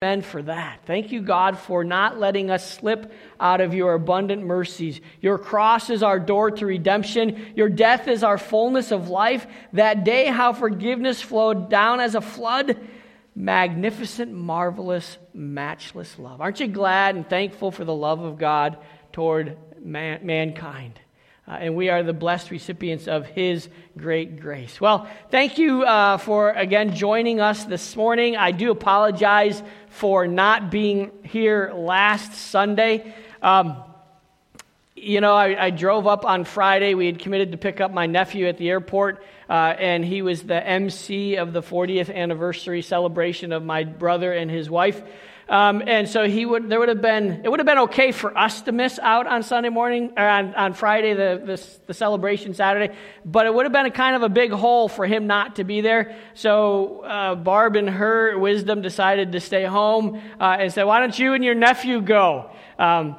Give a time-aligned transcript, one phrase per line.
[0.00, 0.78] Amen for that.
[0.86, 5.00] Thank you, God, for not letting us slip out of your abundant mercies.
[5.20, 7.52] Your cross is our door to redemption.
[7.56, 9.44] Your death is our fullness of life.
[9.72, 12.78] That day, how forgiveness flowed down as a flood.
[13.34, 16.40] Magnificent, marvelous, matchless love.
[16.40, 18.78] Aren't you glad and thankful for the love of God
[19.10, 21.00] toward man- mankind?
[21.48, 24.78] Uh, and we are the blessed recipients of His great grace.
[24.82, 28.36] Well, thank you uh, for again joining us this morning.
[28.36, 33.14] I do apologize for not being here last Sunday.
[33.40, 33.82] Um,
[34.94, 36.94] you know, I, I, drove up on Friday.
[36.94, 40.42] We had committed to pick up my nephew at the airport, uh, and he was
[40.42, 45.00] the MC of the 40th anniversary celebration of my brother and his wife.
[45.48, 48.36] Um, and so he would, there would have been, it would have been okay for
[48.36, 52.52] us to miss out on Sunday morning, or on, on Friday, the, the, the celebration
[52.52, 55.56] Saturday, but it would have been a kind of a big hole for him not
[55.56, 56.16] to be there.
[56.34, 61.18] So uh, Barb, in her wisdom, decided to stay home uh, and said, Why don't
[61.18, 62.50] you and your nephew go?
[62.78, 63.16] Um,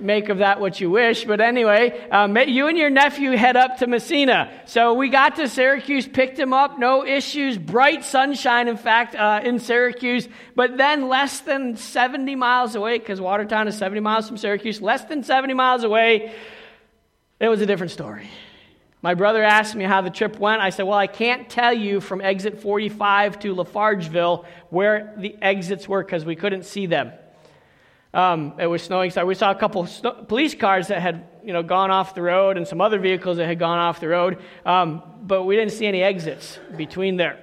[0.00, 1.24] make of that what you wish.
[1.24, 4.50] But anyway, um, you and your nephew head up to Massena.
[4.66, 9.40] So we got to Syracuse, picked him up, no issues, bright sunshine, in fact, uh,
[9.42, 10.28] in Syracuse.
[10.54, 15.04] But then less than 70 miles away, because Watertown is 70 miles from Syracuse, less
[15.04, 16.34] than 70 miles away,
[17.40, 18.28] it was a different story.
[19.00, 20.60] My brother asked me how the trip went.
[20.60, 25.88] I said, Well, I can't tell you from exit 45 to Lafargeville where the exits
[25.88, 27.12] were because we couldn't see them.
[28.18, 31.52] Um, it was snowing, so we saw a couple snow- police cars that had you
[31.52, 34.38] know, gone off the road and some other vehicles that had gone off the road,
[34.66, 37.38] um, but we didn't see any exits between there.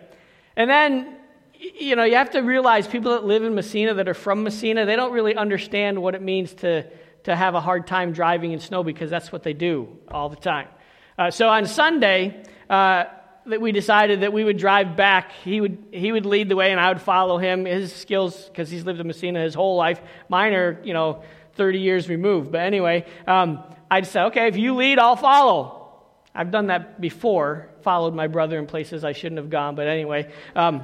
[0.58, 1.16] And then,
[1.54, 4.86] you know, you have to realize people that live in Massena that are from Massena,
[4.86, 6.86] they don't really understand what it means to,
[7.24, 10.36] to have a hard time driving in snow because that's what they do all the
[10.36, 10.68] time.
[11.18, 13.06] Uh, so on Sunday, uh,
[13.48, 15.32] that we decided that we would drive back.
[15.44, 17.66] He would, he would lead the way and I would follow him.
[17.66, 21.80] His skills, because he's lived in Massena his whole life, mine are, you know, 30
[21.80, 22.52] years removed.
[22.52, 25.94] But anyway, um, I said, okay, if you lead, I'll follow.
[26.34, 29.76] I've done that before, followed my brother in places I shouldn't have gone.
[29.76, 30.84] But anyway, um,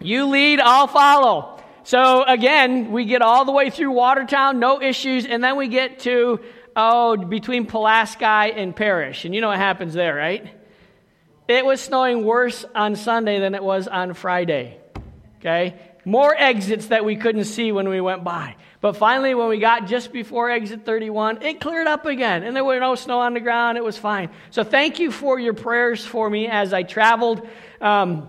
[0.00, 1.62] you lead, I'll follow.
[1.84, 6.00] So again, we get all the way through Watertown, no issues, and then we get
[6.00, 6.40] to,
[6.74, 9.24] oh, between Pulaski and Parish.
[9.24, 10.52] And you know what happens there, right?
[11.48, 14.78] It was snowing worse on Sunday than it was on Friday.
[15.38, 15.78] Okay?
[16.04, 18.56] More exits that we couldn't see when we went by.
[18.80, 22.64] But finally, when we got just before exit 31, it cleared up again, and there
[22.64, 23.78] was no snow on the ground.
[23.78, 24.30] It was fine.
[24.50, 27.48] So, thank you for your prayers for me as I traveled.
[27.80, 28.28] Um,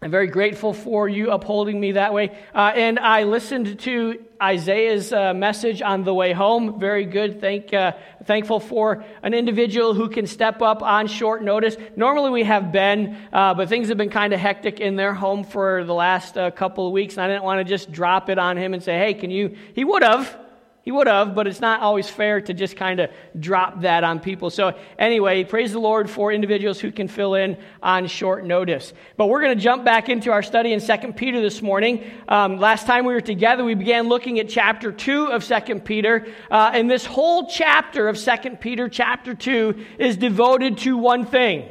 [0.00, 2.30] I'm very grateful for you upholding me that way.
[2.54, 6.78] Uh, and I listened to Isaiah's uh, message on the way home.
[6.78, 7.40] Very good.
[7.40, 7.94] Thank, uh,
[8.24, 11.76] thankful for an individual who can step up on short notice.
[11.96, 15.42] Normally we have Ben, uh, but things have been kind of hectic in their home
[15.42, 17.14] for the last uh, couple of weeks.
[17.14, 19.56] And I didn't want to just drop it on him and say, hey, can you?
[19.74, 20.47] He would have.
[20.88, 24.20] He would have, but it's not always fair to just kind of drop that on
[24.20, 24.48] people.
[24.48, 28.94] So, anyway, praise the Lord for individuals who can fill in on short notice.
[29.18, 32.10] But we're going to jump back into our study in 2 Peter this morning.
[32.26, 36.26] Um, last time we were together, we began looking at chapter 2 of 2 Peter.
[36.50, 41.68] Uh, and this whole chapter of 2 Peter, chapter 2, is devoted to one thing.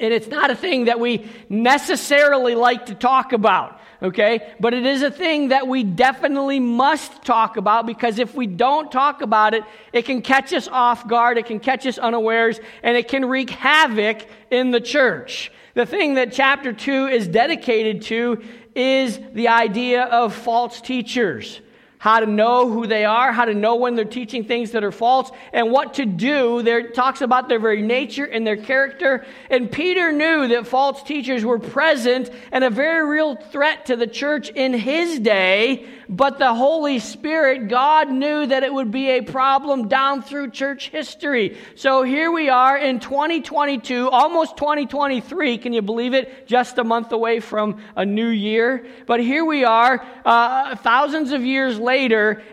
[0.00, 4.54] And it's not a thing that we necessarily like to talk about okay?
[4.60, 8.92] But it is a thing that we definitely must talk about because if we don't
[8.92, 12.96] talk about it, it can catch us off guard, it can catch us unawares, and
[12.96, 15.50] it can wreak havoc in the church.
[15.72, 18.44] The thing that chapter 2 is dedicated to
[18.76, 21.60] is the idea of false teachers
[22.04, 24.92] how to know who they are, how to know when they're teaching things that are
[24.92, 26.60] false, and what to do.
[26.60, 29.24] There talks about their very nature and their character.
[29.48, 34.06] And Peter knew that false teachers were present and a very real threat to the
[34.06, 39.22] church in his day but the Holy Spirit, God knew that it would be a
[39.22, 41.56] problem down through church history.
[41.76, 45.58] So here we are in 2022, almost 2023.
[45.58, 46.46] Can you believe it?
[46.46, 48.86] Just a month away from a new year.
[49.06, 51.93] But here we are, uh, thousands of years later,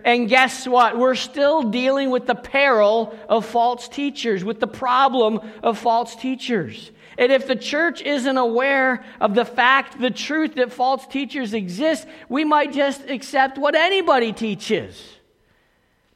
[0.06, 0.98] and guess what?
[0.98, 6.92] We're still dealing with the peril of false teachers, with the problem of false teachers.
[7.18, 12.08] And if the church isn't aware of the fact, the truth that false teachers exist,
[12.30, 15.18] we might just accept what anybody teaches.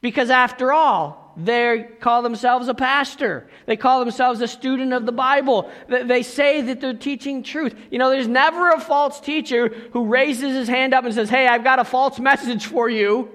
[0.02, 3.48] Because after all, they call themselves a pastor.
[3.66, 5.70] They call themselves a student of the Bible.
[5.88, 7.76] They say that they're teaching truth.
[7.92, 11.48] You know, there's never a false teacher who raises his hand up and says, Hey,
[11.48, 13.30] I've got a false message for you.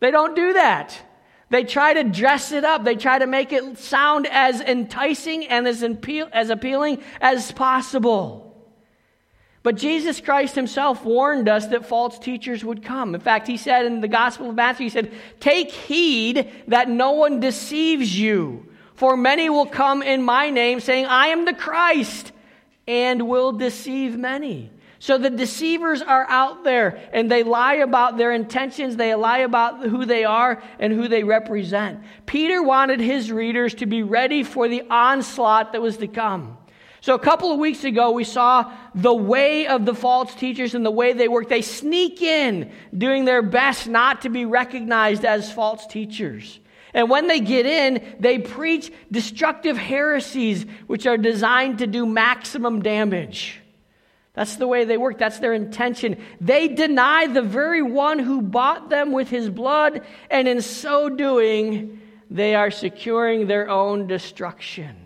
[0.00, 0.98] They don't do that.
[1.50, 2.84] They try to dress it up.
[2.84, 5.84] They try to make it sound as enticing and as,
[6.32, 8.53] as appealing as possible.
[9.64, 13.14] But Jesus Christ himself warned us that false teachers would come.
[13.14, 17.12] In fact, he said in the Gospel of Matthew, he said, Take heed that no
[17.12, 22.30] one deceives you, for many will come in my name, saying, I am the Christ,
[22.86, 24.70] and will deceive many.
[24.98, 29.82] So the deceivers are out there and they lie about their intentions, they lie about
[29.86, 32.00] who they are and who they represent.
[32.26, 36.58] Peter wanted his readers to be ready for the onslaught that was to come.
[37.04, 40.86] So, a couple of weeks ago, we saw the way of the false teachers and
[40.86, 41.50] the way they work.
[41.50, 46.58] They sneak in, doing their best not to be recognized as false teachers.
[46.94, 52.80] And when they get in, they preach destructive heresies which are designed to do maximum
[52.80, 53.60] damage.
[54.32, 55.18] That's the way they work.
[55.18, 56.16] That's their intention.
[56.40, 62.00] They deny the very one who bought them with his blood, and in so doing,
[62.30, 65.03] they are securing their own destruction.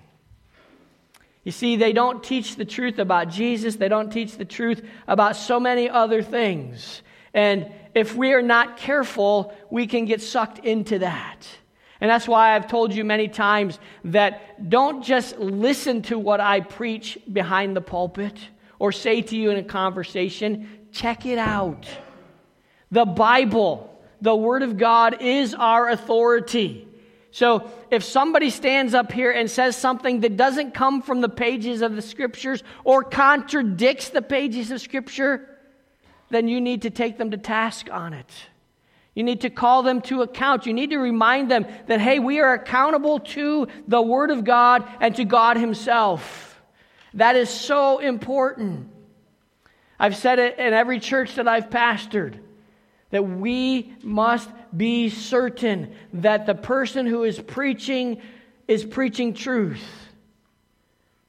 [1.48, 5.34] You see, they don't teach the truth about Jesus, they don't teach the truth about
[5.34, 7.00] so many other things.
[7.32, 11.48] And if we are not careful, we can get sucked into that.
[12.02, 16.60] And that's why I've told you many times that don't just listen to what I
[16.60, 18.38] preach behind the pulpit
[18.78, 21.88] or say to you in a conversation, check it out.
[22.90, 26.87] The Bible, the Word of God, is our authority.
[27.38, 31.82] So if somebody stands up here and says something that doesn't come from the pages
[31.82, 35.48] of the scriptures or contradicts the pages of scripture,
[36.30, 38.28] then you need to take them to task on it.
[39.14, 40.66] You need to call them to account.
[40.66, 44.84] You need to remind them that, hey, we are accountable to the Word of God
[45.00, 46.60] and to God Himself.
[47.14, 48.90] That is so important.
[49.96, 52.40] I've said it in every church that I've pastored
[53.10, 58.20] that we must be certain that the person who is preaching
[58.66, 59.82] is preaching truth.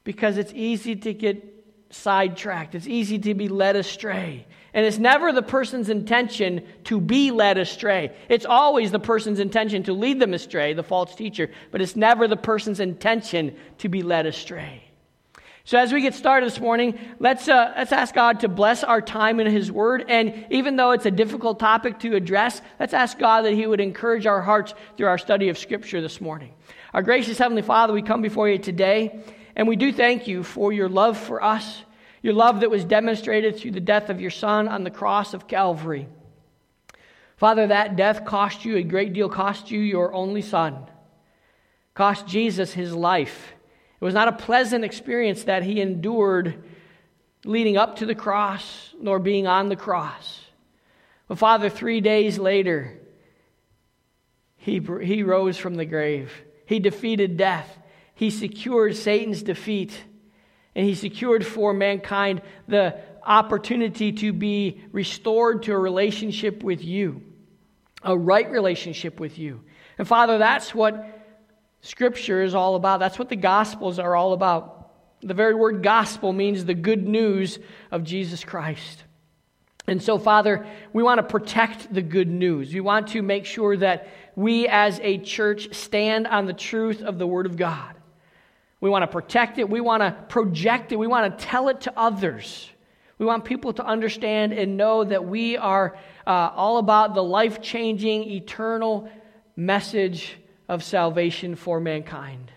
[0.04, 1.44] Because it's easy to get
[1.92, 4.46] sidetracked, it's easy to be led astray.
[4.74, 8.16] And it's never the person's intention to be led astray.
[8.28, 12.28] It's always the person's intention to lead them astray, the false teacher, but it's never
[12.28, 14.89] the person's intention to be led astray.
[15.70, 19.04] So, as we get started this morning, let's, uh, let's ask God to bless our
[19.04, 20.04] time in His Word.
[20.10, 23.80] And even though it's a difficult topic to address, let's ask God that He would
[23.80, 26.56] encourage our hearts through our study of Scripture this morning.
[26.92, 29.24] Our gracious Heavenly Father, we come before you today,
[29.56, 31.84] and we do thank you for your love for us,
[32.24, 35.48] your love that was demonstrated through the death of your Son on the cross of
[35.48, 36.08] Calvary.
[37.38, 40.88] Father, that death cost you a great deal, cost you your only Son,
[41.94, 43.54] cost Jesus his life.
[44.00, 46.64] It was not a pleasant experience that he endured
[47.46, 50.46] leading up to the cross, nor being on the cross.
[51.28, 52.98] But Father, three days later,
[54.58, 56.32] he, he rose from the grave.
[56.66, 57.78] He defeated death.
[58.16, 59.98] He secured Satan's defeat.
[60.76, 67.22] And he secured for mankind the opportunity to be restored to a relationship with you,
[68.04, 69.62] a right relationship with you.
[69.98, 71.19] And Father, that's what
[71.82, 73.00] Scripture is all about.
[73.00, 74.80] That's what the Gospels are all about.
[75.22, 77.60] The very word gospel means the good news
[77.92, 79.04] of Jesus Christ.
[79.86, 82.74] And so, Father, we want to protect the good news.
[82.74, 87.18] We want to make sure that we as a church stand on the truth of
[87.18, 87.96] the Word of God.
[88.82, 89.70] We want to protect it.
[89.70, 90.96] We want to project it.
[90.96, 92.70] We want to tell it to others.
[93.18, 97.62] We want people to understand and know that we are uh, all about the life
[97.62, 99.10] changing, eternal
[99.58, 100.38] message
[100.70, 102.52] of salvation for mankind.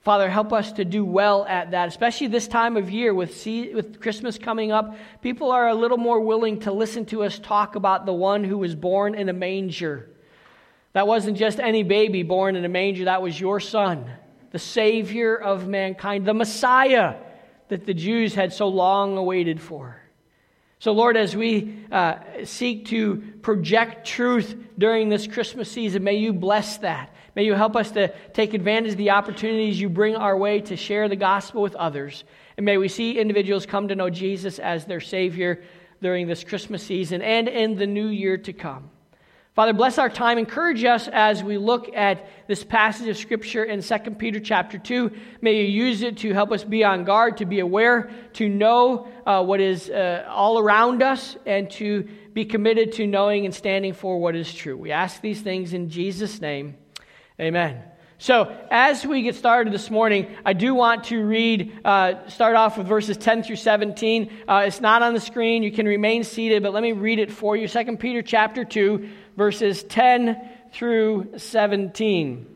[0.00, 3.74] Father, help us to do well at that, especially this time of year with, see,
[3.74, 4.96] with Christmas coming up.
[5.20, 8.56] People are a little more willing to listen to us talk about the one who
[8.56, 10.08] was born in a manger.
[10.92, 14.08] That wasn't just any baby born in a manger, that was your son,
[14.52, 17.16] the Savior of mankind, the Messiah
[17.66, 20.00] that the Jews had so long awaited for.
[20.78, 26.32] So, Lord, as we uh, seek to project truth during this Christmas season, may you
[26.32, 27.12] bless that.
[27.36, 30.76] May you help us to take advantage of the opportunities you bring our way to
[30.76, 32.24] share the gospel with others.
[32.56, 35.62] And may we see individuals come to know Jesus as their Savior
[36.00, 38.88] during this Christmas season and in the new year to come.
[39.54, 40.38] Father, bless our time.
[40.38, 45.10] Encourage us as we look at this passage of Scripture in 2 Peter chapter 2.
[45.42, 49.08] May you use it to help us be on guard, to be aware, to know
[49.26, 53.92] uh, what is uh, all around us, and to be committed to knowing and standing
[53.92, 54.76] for what is true.
[54.76, 56.76] We ask these things in Jesus' name.
[57.38, 57.82] Amen.
[58.18, 62.78] So, as we get started this morning, I do want to read, uh, start off
[62.78, 64.32] with verses 10 through 17.
[64.48, 65.62] Uh, it's not on the screen.
[65.62, 67.68] You can remain seated, but let me read it for you.
[67.68, 70.40] 2 Peter chapter 2, verses 10
[70.72, 72.46] through 17.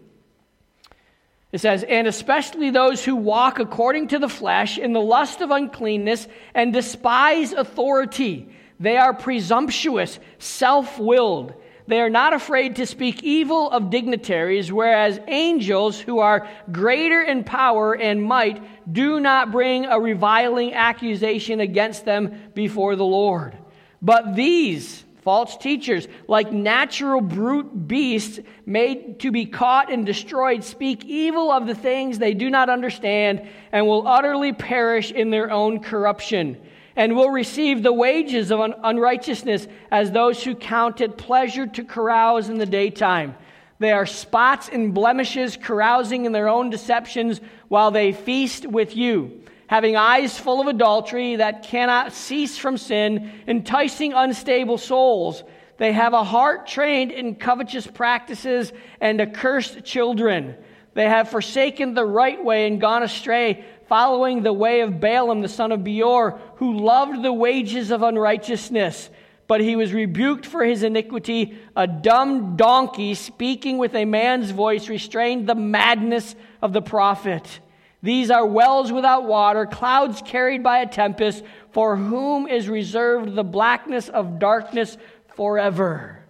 [1.52, 5.50] It says, and especially those who walk according to the flesh in the lust of
[5.50, 8.48] uncleanness and despise authority.
[8.78, 11.52] They are presumptuous, self willed.
[11.86, 17.44] They are not afraid to speak evil of dignitaries, whereas angels who are greater in
[17.44, 23.56] power and might do not bring a reviling accusation against them before the Lord.
[24.02, 31.04] But these, false teachers, like natural brute beasts made to be caught and destroyed, speak
[31.04, 35.80] evil of the things they do not understand and will utterly perish in their own
[35.80, 36.56] corruption,
[36.96, 41.84] and will receive the wages of un- unrighteousness as those who count it pleasure to
[41.84, 43.34] carouse in the daytime.
[43.78, 49.40] They are spots and blemishes, carousing in their own deceptions while they feast with you
[49.70, 55.44] having eyes full of adultery that cannot cease from sin, enticing unstable souls.
[55.76, 60.56] They have a heart trained in covetous practices and accursed children.
[60.94, 65.48] They have forsaken the right way and gone astray, following the way of Balaam the
[65.48, 69.10] son of Beor, who loved the wages of unrighteousness.
[69.48, 71.58] But he was rebuked for his iniquity.
[71.74, 77.58] A dumb donkey, speaking with a man's voice, restrained the madness of the prophet.
[78.00, 81.42] These are wells without water, clouds carried by a tempest,
[81.72, 84.96] for whom is reserved the blackness of darkness
[85.34, 86.24] forever.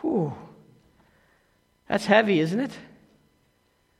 [0.00, 0.34] Whew.
[1.88, 2.72] That's heavy, isn't it?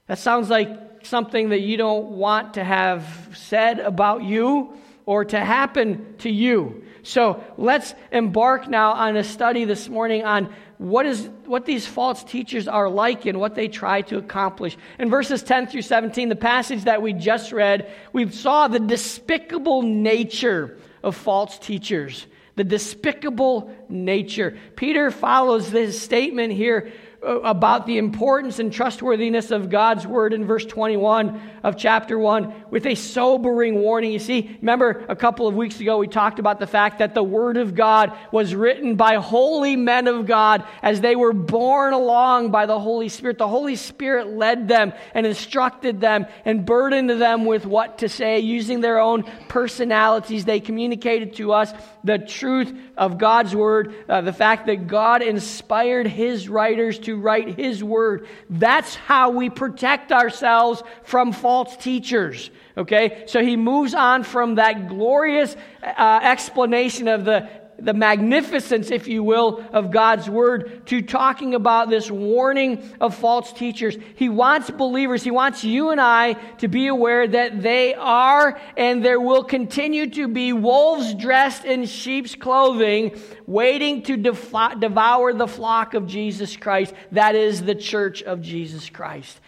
[0.08, 4.72] That sounds like something that you don't want to have said about you
[5.06, 6.84] or to happen to you.
[7.02, 12.22] So let's embark now on a study this morning on what, is, what these false
[12.24, 14.76] teachers are like and what they try to accomplish.
[14.98, 19.82] In verses 10 through 17, the passage that we just read, we saw the despicable
[19.82, 22.26] nature of false teachers.
[22.54, 24.58] The despicable nature.
[24.76, 26.92] Peter follows this statement here
[27.24, 32.52] Uh, about the importance and trustworthiness of God's word in verse 21 of chapter 1
[32.68, 34.10] with a sobering warning.
[34.10, 37.22] You see, remember a couple of weeks ago we talked about the fact that the
[37.22, 42.50] word of God was written by holy men of God as they were borne along
[42.50, 43.38] by the Holy Spirit.
[43.38, 48.40] The Holy Spirit led them and instructed them and burdened them with what to say
[48.40, 50.44] using their own personalities.
[50.44, 51.72] They communicated to us
[52.04, 57.58] the truth of God's word, uh, the fact that God inspired his writers to write
[57.58, 58.26] his word.
[58.50, 62.50] That's how we protect ourselves from false teachers.
[62.76, 63.24] Okay?
[63.26, 67.48] So he moves on from that glorious uh, explanation of the
[67.82, 73.52] the magnificence, if you will, of God's word to talking about this warning of false
[73.52, 73.96] teachers.
[74.14, 79.04] He wants believers, he wants you and I to be aware that they are and
[79.04, 85.94] there will continue to be wolves dressed in sheep's clothing waiting to devour the flock
[85.94, 86.94] of Jesus Christ.
[87.10, 89.40] That is the church of Jesus Christ.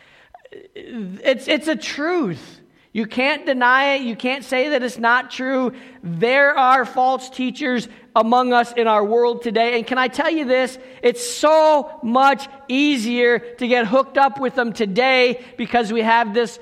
[0.75, 2.61] It's, it's a truth.
[2.95, 4.03] You can't deny it.
[4.03, 5.73] You can't say that it's not true.
[6.05, 9.77] There are false teachers among us in our world today.
[9.77, 10.79] And can I tell you this?
[11.03, 16.61] It's so much easier to get hooked up with them today because we have this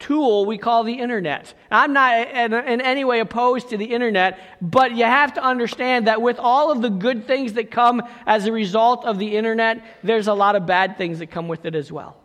[0.00, 1.54] tool we call the internet.
[1.70, 6.08] I'm not in, in, any way opposed to the internet, but you have to understand
[6.08, 9.80] that with all of the good things that come as a result of the internet,
[10.02, 12.16] there's a lot of bad things that come with it as well.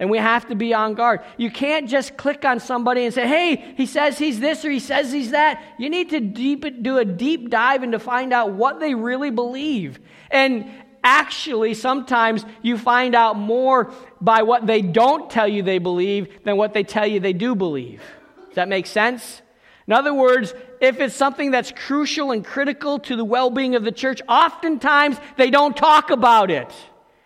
[0.00, 1.20] And we have to be on guard.
[1.36, 4.78] You can't just click on somebody and say, hey, he says he's this or he
[4.78, 5.60] says he's that.
[5.78, 9.30] You need to deep, do a deep dive and to find out what they really
[9.30, 9.98] believe.
[10.30, 10.70] And
[11.02, 16.56] actually, sometimes you find out more by what they don't tell you they believe than
[16.56, 18.00] what they tell you they do believe.
[18.46, 19.42] Does that make sense?
[19.88, 23.82] In other words, if it's something that's crucial and critical to the well being of
[23.82, 26.72] the church, oftentimes they don't talk about it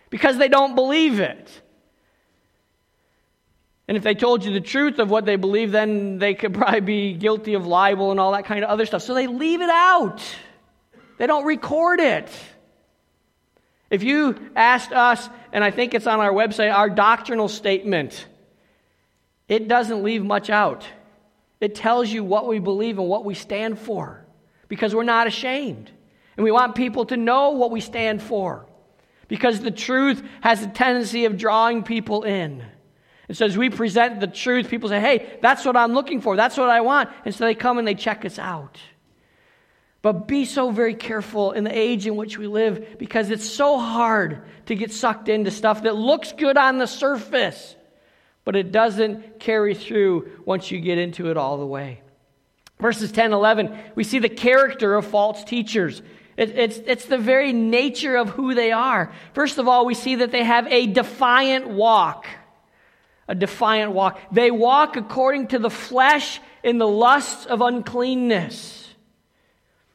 [0.09, 1.62] because they don't believe it.
[3.93, 6.81] And if they told you the truth of what they believe, then they could probably
[6.81, 9.03] be guilty of libel and all that kind of other stuff.
[9.03, 10.23] So they leave it out,
[11.19, 12.31] they don't record it.
[13.91, 18.27] If you asked us, and I think it's on our website, our doctrinal statement,
[19.47, 20.87] it doesn't leave much out.
[21.61, 24.25] It tells you what we believe and what we stand for
[24.69, 25.91] because we're not ashamed.
[26.39, 28.65] And we want people to know what we stand for
[29.29, 32.65] because the truth has a tendency of drawing people in.
[33.33, 36.37] And so as we present the truth, people say, hey, that's what I'm looking for.
[36.37, 37.09] That's what I want.
[37.25, 38.79] And so they come and they check us out.
[40.03, 43.79] But be so very careful in the age in which we live because it's so
[43.79, 47.75] hard to get sucked into stuff that looks good on the surface,
[48.45, 52.03] but it doesn't carry through once you get into it all the way.
[52.81, 56.03] Verses 10 11, we see the character of false teachers.
[56.37, 59.11] It, it's, it's the very nature of who they are.
[59.33, 62.27] First of all, we see that they have a defiant walk.
[63.29, 64.19] A defiant walk.
[64.31, 68.89] They walk according to the flesh in the lusts of uncleanness.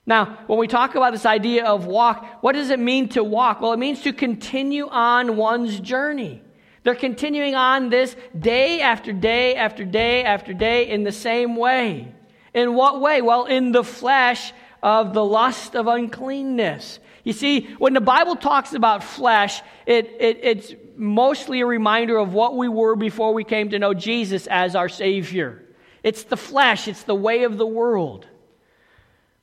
[0.05, 3.59] Now, when we talk about this idea of walk, what does it mean to walk?
[3.59, 6.41] Well, it means to continue on one's journey.
[6.83, 12.13] They're continuing on this day after day after day after day in the same way.
[12.53, 13.21] In what way?
[13.21, 16.99] Well, in the flesh of the lust of uncleanness.
[17.25, 22.33] You see, when the Bible talks about flesh, it, it, it's mostly a reminder of
[22.33, 25.63] what we were before we came to know Jesus as our Savior.
[26.03, 28.27] It's the flesh, it's the way of the world.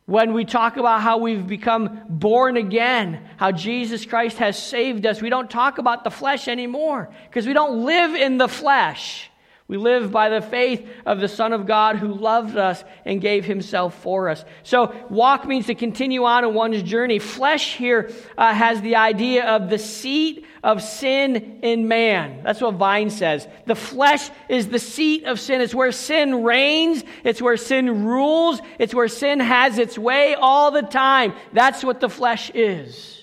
[0.07, 5.23] When we talk about how we've become born again, how Jesus Christ has saved us,
[5.23, 9.31] we don't talk about the flesh anymore because we don't live in the flesh.
[9.67, 13.47] We live by the faith of the Son of God who loved us and gave
[13.47, 14.45] himself for us.
[14.63, 17.19] So, walk means to continue on in one's journey.
[17.19, 22.43] Flesh here uh, has the idea of the seat of sin in man.
[22.43, 23.49] That's what Vine says.
[23.65, 25.63] The flesh is the seat of sin.
[25.63, 30.73] It's where sin reigns, it's where sin rules, it's where sin has its way all
[30.73, 31.33] the time.
[31.55, 33.14] That's what the flesh is.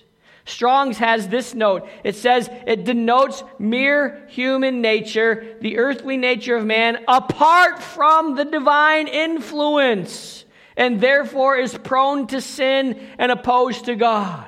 [0.45, 1.87] Strong's has this note.
[2.03, 8.45] It says it denotes mere human nature, the earthly nature of man, apart from the
[8.45, 10.45] divine influence,
[10.75, 14.47] and therefore is prone to sin and opposed to God.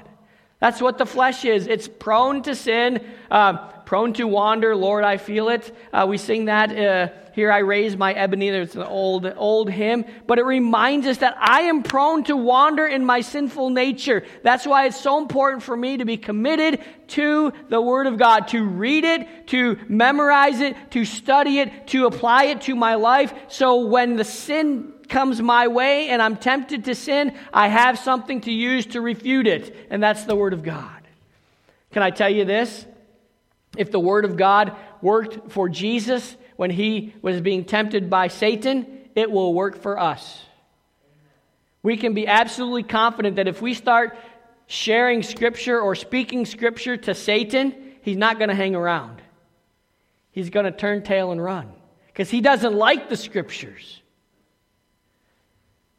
[0.59, 1.67] That's what the flesh is.
[1.67, 3.57] It's prone to sin, uh,
[3.93, 4.75] prone to wander.
[4.75, 5.71] Lord, I feel it.
[5.93, 6.75] Uh, we sing that.
[6.75, 8.63] Uh, here I raise my Ebenezer.
[8.63, 12.87] It's an old, old hymn, but it reminds us that I am prone to wander
[12.87, 14.23] in my sinful nature.
[14.41, 18.47] That's why it's so important for me to be committed to the Word of God,
[18.47, 23.31] to read it, to memorize it, to study it, to apply it to my life.
[23.47, 28.41] So when the sin comes my way and I'm tempted to sin, I have something
[28.41, 30.99] to use to refute it, and that's the Word of God.
[31.91, 32.87] Can I tell you this?
[33.77, 38.85] If the Word of God worked for Jesus, when he was being tempted by Satan,
[39.15, 40.45] it will work for us.
[41.81, 44.17] We can be absolutely confident that if we start
[44.67, 49.21] sharing Scripture or speaking Scripture to Satan, he's not going to hang around.
[50.31, 51.71] He's going to turn tail and run
[52.07, 54.01] because he doesn't like the Scriptures.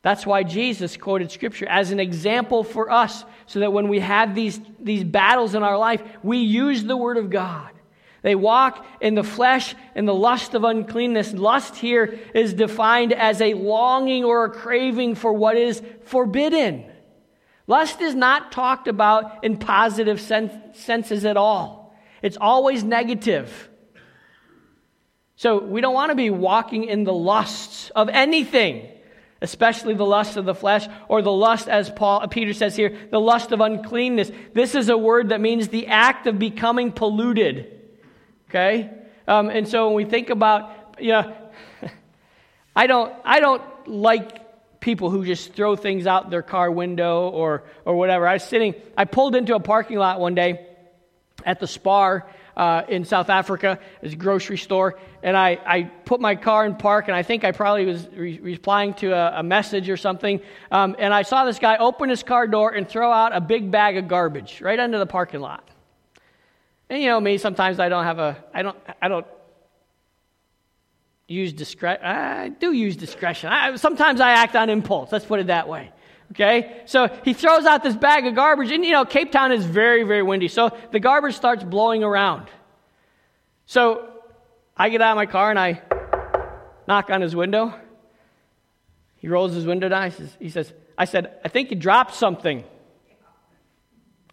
[0.05, 4.35] That's why Jesus quoted Scripture as an example for us so that when we have
[4.35, 7.71] these, these battles in our life, we use the Word of God.
[8.21, 11.33] They walk in the flesh in the lust of uncleanness.
[11.33, 16.85] Lust here is defined as a longing or a craving for what is forbidden.
[17.67, 23.71] Lust is not talked about in positive senses at all, it's always negative.
[25.37, 28.91] So we don't want to be walking in the lusts of anything
[29.45, 33.21] especially the lust of the flesh or the lust as paul peter says here the
[33.21, 37.75] lust of uncleanness this is a word that means the act of becoming polluted
[38.55, 38.89] Okay?
[39.27, 41.37] Um, and so when we think about, you know,
[42.77, 47.65] I don't, I don't like people who just throw things out their car window or,
[47.85, 48.29] or whatever.
[48.29, 50.69] I was sitting, I pulled into a parking lot one day
[51.45, 56.21] at the Spar uh, in South Africa, it's a grocery store, and I, I put
[56.21, 59.43] my car in park, and I think I probably was re- replying to a, a,
[59.43, 60.41] message or something,
[60.71, 63.71] um, and I saw this guy open his car door and throw out a big
[63.71, 65.69] bag of garbage right under the parking lot.
[66.89, 69.27] And you know me, sometimes I don't have a, I don't, I don't
[71.27, 72.05] use discretion.
[72.05, 73.51] I do use discretion.
[73.51, 75.11] I, sometimes I act on impulse.
[75.11, 75.91] Let's put it that way.
[76.33, 76.83] Okay?
[76.87, 80.03] So he throws out this bag of garbage, and you know, Cape Town is very,
[80.03, 80.49] very windy.
[80.49, 82.49] So the garbage starts blowing around.
[83.67, 84.11] So
[84.77, 85.81] I get out of my car and I
[86.87, 87.75] knock on his window.
[89.17, 90.11] He rolls his window down.
[90.11, 92.65] He says, he says I said, I think you dropped something.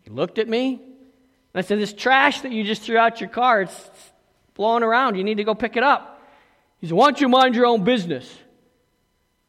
[0.03, 0.73] He looked at me.
[0.73, 3.89] And I said, This trash that you just threw out your car, it's
[4.53, 5.15] blowing around.
[5.15, 6.21] You need to go pick it up.
[6.79, 8.31] He said, Why don't you mind your own business?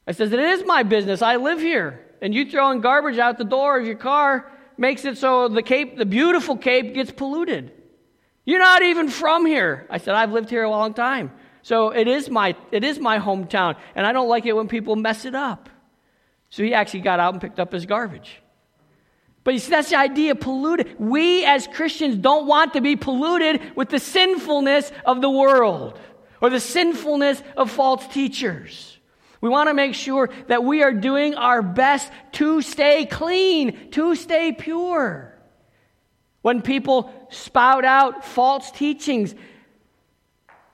[0.06, 1.22] I said, It is my business.
[1.22, 2.06] I live here.
[2.22, 5.98] And you throwing garbage out the door of your car makes it so the cape,
[5.98, 7.72] the beautiful cape, gets polluted.
[8.44, 9.86] You're not even from here.
[9.90, 11.32] I said, I've lived here a long time.
[11.62, 13.76] So it is my it is my hometown.
[13.96, 15.68] And I don't like it when people mess it up.
[16.50, 18.40] So he actually got out and picked up his garbage.
[19.44, 21.00] But you see, that's the idea polluted.
[21.00, 25.98] We as Christians don't want to be polluted with the sinfulness of the world
[26.40, 29.00] or the sinfulness of false teachers.
[29.42, 34.14] We want to make sure that we are doing our best to stay clean, to
[34.14, 35.36] stay pure.
[36.40, 39.34] When people spout out false teachings,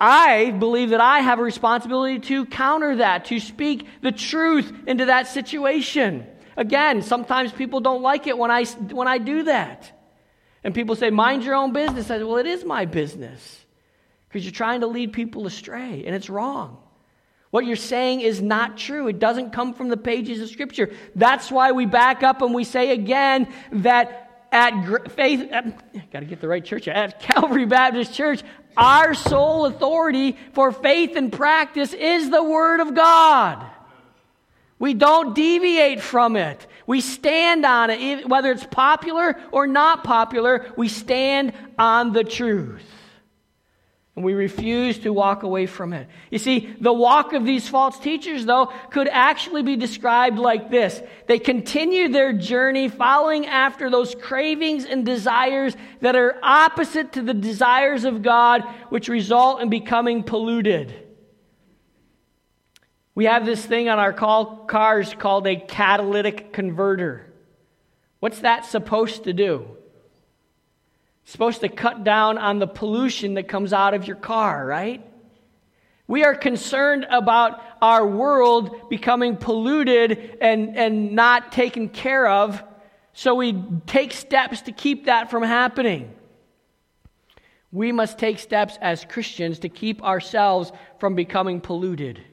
[0.00, 5.06] I believe that I have a responsibility to counter that, to speak the truth into
[5.06, 6.24] that situation.
[6.56, 9.92] Again, sometimes people don't like it when I, when I do that.
[10.62, 12.10] And people say, mind your own business.
[12.10, 13.64] I say, well, it is my business.
[14.28, 16.78] because you're trying to lead people astray, and it's wrong.
[17.50, 19.08] What you're saying is not true.
[19.08, 20.90] It doesn't come from the pages of Scripture.
[21.14, 26.40] That's why we back up and we say again that at faith, got to get
[26.40, 28.42] the right church, at Calvary Baptist Church,
[28.76, 33.66] our sole authority for faith and practice is the Word of God.
[34.78, 36.66] We don't deviate from it.
[36.86, 42.84] We stand on it, whether it's popular or not popular, we stand on the truth
[44.18, 46.08] and we refuse to walk away from it.
[46.28, 51.00] You see, the walk of these false teachers, though, could actually be described like this
[51.28, 57.32] they continue their journey following after those cravings and desires that are opposite to the
[57.32, 60.92] desires of God, which result in becoming polluted.
[63.14, 67.32] We have this thing on our cars called a catalytic converter.
[68.18, 69.77] What's that supposed to do?
[71.28, 75.04] Supposed to cut down on the pollution that comes out of your car, right?
[76.06, 82.62] We are concerned about our world becoming polluted and, and not taken care of,
[83.12, 86.14] so we take steps to keep that from happening.
[87.72, 92.24] We must take steps as Christians to keep ourselves from becoming polluted.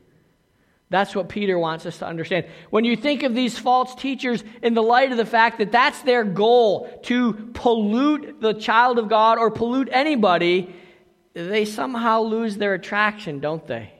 [0.90, 2.46] That's what Peter wants us to understand.
[2.70, 6.02] When you think of these false teachers in the light of the fact that that's
[6.04, 10.76] their goal to pollute the child of God or pollute anybody,
[11.34, 13.92] they somehow lose their attraction, don't they?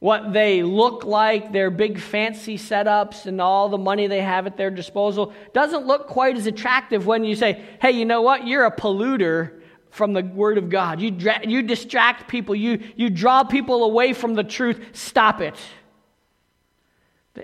[0.00, 4.56] What they look like, their big fancy setups, and all the money they have at
[4.56, 8.46] their disposal doesn't look quite as attractive when you say, hey, you know what?
[8.46, 9.62] You're a polluter
[9.96, 11.00] from the Word of God.
[11.00, 14.78] You, dra- you distract people, you, you draw people away from the truth.
[14.92, 15.56] Stop it.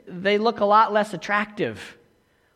[0.07, 1.97] They look a lot less attractive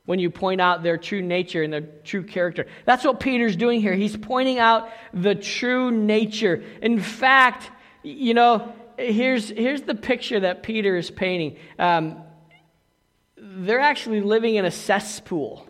[0.04, 2.66] when you point out their true nature and their true character.
[2.84, 3.94] That's what Peter's doing here.
[3.94, 6.62] He's pointing out the true nature.
[6.82, 7.70] In fact,
[8.02, 11.56] you know, here's, here's the picture that Peter is painting.
[11.78, 12.22] Um,
[13.38, 15.66] they're actually living in a cesspool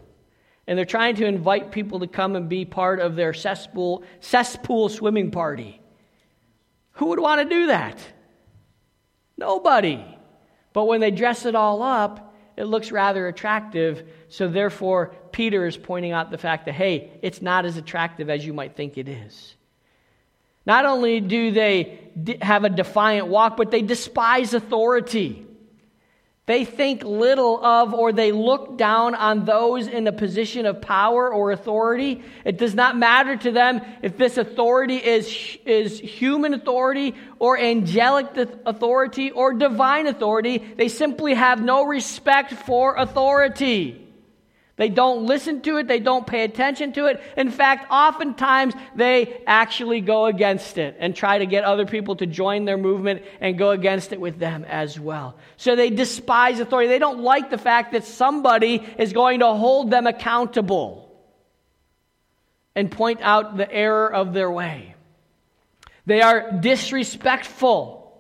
[0.67, 4.89] and they're trying to invite people to come and be part of their cesspool, cesspool
[4.89, 5.81] swimming party.
[6.93, 7.99] Who would want to do that?
[9.37, 10.05] Nobody.
[10.73, 14.09] But when they dress it all up, it looks rather attractive.
[14.29, 18.45] So, therefore, Peter is pointing out the fact that, hey, it's not as attractive as
[18.45, 19.55] you might think it is.
[20.65, 22.01] Not only do they
[22.43, 25.46] have a defiant walk, but they despise authority.
[26.47, 31.33] They think little of or they look down on those in a position of power
[31.33, 32.23] or authority.
[32.45, 38.29] It does not matter to them if this authority is, is human authority or angelic
[38.65, 40.59] authority or divine authority.
[40.59, 44.06] They simply have no respect for authority.
[44.77, 47.23] They don't listen to it, they don't pay attention to it.
[47.35, 52.27] In fact, oftentimes they actually go against it and try to get other people to
[52.27, 55.37] join their movement and go against it with them as well.
[55.57, 56.89] So they despise authority.
[56.89, 61.11] They don't like the fact that somebody is going to hold them accountable
[62.75, 64.95] and point out the error of their way.
[66.05, 68.15] They are disrespectful.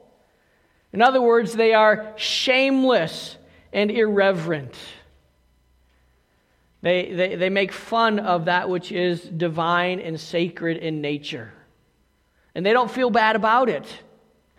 [0.94, 3.36] In other words, they are shameless
[3.74, 4.74] and irreverent.
[6.82, 11.52] They, they, they make fun of that which is divine and sacred in nature.
[12.54, 13.86] And they don't feel bad about it.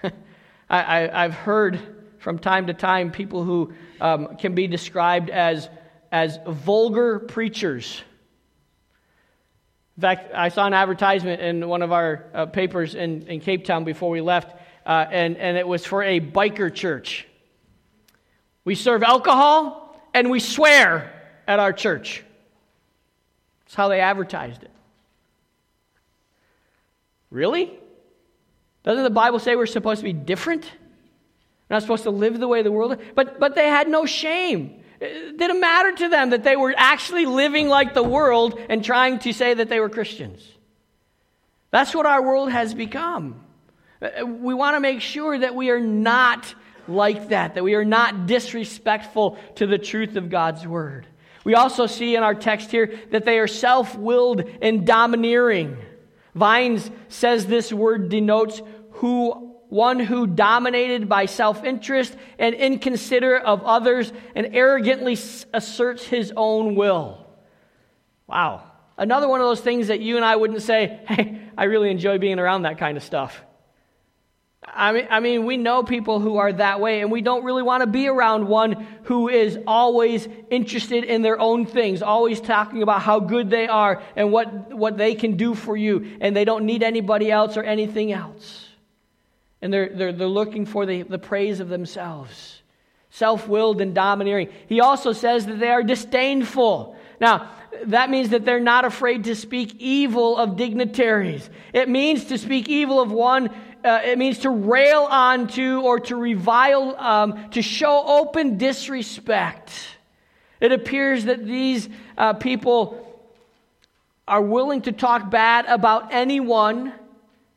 [0.70, 1.80] I, have heard
[2.20, 5.70] from time to time people who um, can be described as,
[6.12, 8.04] as vulgar preachers.
[9.96, 13.66] In fact, I saw an advertisement in one of our uh, papers in, in Cape
[13.66, 17.28] Town before we left, uh, and, and it was for a biker church.
[18.64, 21.17] We serve alcohol and we swear
[21.48, 22.24] at our church.
[23.66, 24.72] That's how they advertised it.
[27.30, 27.72] Really?
[28.84, 30.64] Doesn't the Bible say we're supposed to be different?
[30.64, 34.84] We're not supposed to live the way the world but but they had no shame.
[35.00, 39.20] It didn't matter to them that they were actually living like the world and trying
[39.20, 40.42] to say that they were Christians.
[41.70, 43.42] That's what our world has become.
[44.02, 46.54] Uh, uh, we want to make sure that we are not
[46.88, 51.06] like that, that we are not disrespectful to the truth of God's word.
[51.48, 55.78] We also see in our text here that they are self willed and domineering.
[56.36, 63.64] Vines says this word denotes who one who dominated by self interest and inconsiderate of
[63.64, 65.18] others and arrogantly
[65.54, 67.26] asserts his own will.
[68.28, 68.70] Wow.
[68.98, 72.18] Another one of those things that you and I wouldn't say, hey, I really enjoy
[72.18, 73.42] being around that kind of stuff.
[74.74, 77.64] I mean, I mean, we know people who are that way, and we don't really
[77.64, 82.84] want to be around one who is always interested in their own things, always talking
[82.84, 86.46] about how good they are and what, what they can do for you, and they
[86.46, 88.68] don't need anybody else or anything else.
[89.62, 92.62] And they're, they're, they're looking for the, the praise of themselves,
[93.10, 94.50] self willed and domineering.
[94.68, 96.96] He also says that they are disdainful.
[97.20, 97.50] Now,
[97.86, 101.50] that means that they're not afraid to speak evil of dignitaries.
[101.74, 103.50] It means to speak evil of one
[103.84, 109.72] uh, it means to rail onto or to revile, um, to show open disrespect.
[110.60, 113.04] It appears that these uh, people
[114.28, 116.92] are willing to talk bad about anyone,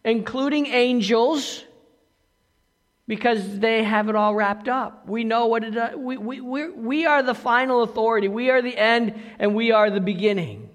[0.05, 1.64] including angels,
[3.11, 5.09] because they have it all wrapped up.
[5.09, 8.79] We know what it Uh, we, we, we are the final authority, we are the
[8.79, 10.70] end, and we are the beginning.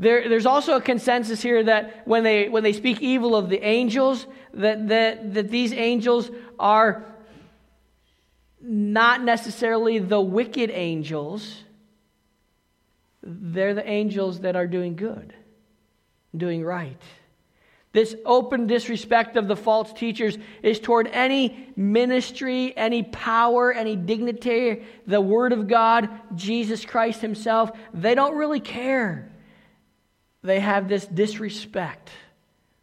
[0.00, 3.62] There, there's also a consensus here that when they, when they speak evil of the
[3.62, 7.04] angels, that, that, that these angels are
[8.60, 11.62] not necessarily the wicked angels.
[13.22, 15.32] They're the angels that are doing good,
[16.36, 17.00] doing right.
[17.92, 24.82] This open disrespect of the false teachers is toward any ministry, any power, any dignity,
[25.06, 27.70] the Word of God, Jesus Christ Himself.
[27.94, 29.32] They don't really care
[30.42, 32.10] they have this disrespect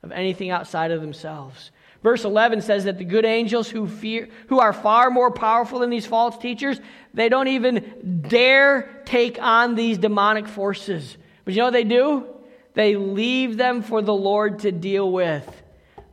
[0.03, 1.71] of anything outside of themselves.
[2.03, 5.89] Verse 11 says that the good angels who fear who are far more powerful than
[5.89, 6.79] these false teachers,
[7.13, 11.17] they don't even dare take on these demonic forces.
[11.43, 12.27] But you know what they do?
[12.75, 15.63] They leave them for the Lord to deal with.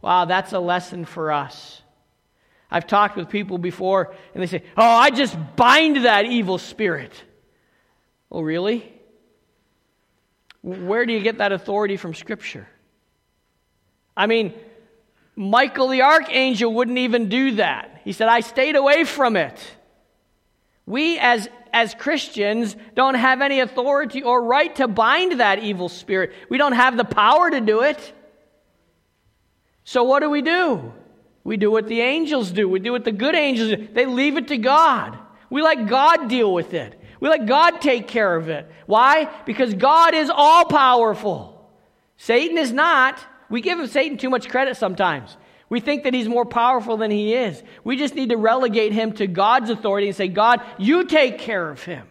[0.00, 1.82] Wow, that's a lesson for us.
[2.70, 7.12] I've talked with people before and they say, "Oh, I just bind that evil spirit."
[8.30, 8.90] Oh, really?
[10.62, 12.66] Where do you get that authority from Scripture?
[14.16, 14.54] I mean,
[15.36, 18.00] Michael the archangel wouldn't even do that.
[18.04, 19.58] He said, I stayed away from it.
[20.86, 26.32] We, as, as Christians, don't have any authority or right to bind that evil spirit.
[26.48, 28.12] We don't have the power to do it.
[29.84, 30.92] So, what do we do?
[31.44, 32.68] We do what the angels do.
[32.68, 33.88] We do what the good angels do.
[33.92, 35.18] They leave it to God.
[35.50, 36.98] We let God deal with it.
[37.20, 38.68] We let God take care of it.
[38.86, 39.28] Why?
[39.44, 41.70] Because God is all powerful.
[42.16, 43.24] Satan is not.
[43.48, 45.36] We give Satan too much credit sometimes.
[45.72, 47.62] We think that he's more powerful than he is.
[47.82, 51.70] We just need to relegate him to God's authority and say, God, you take care
[51.70, 52.06] of him.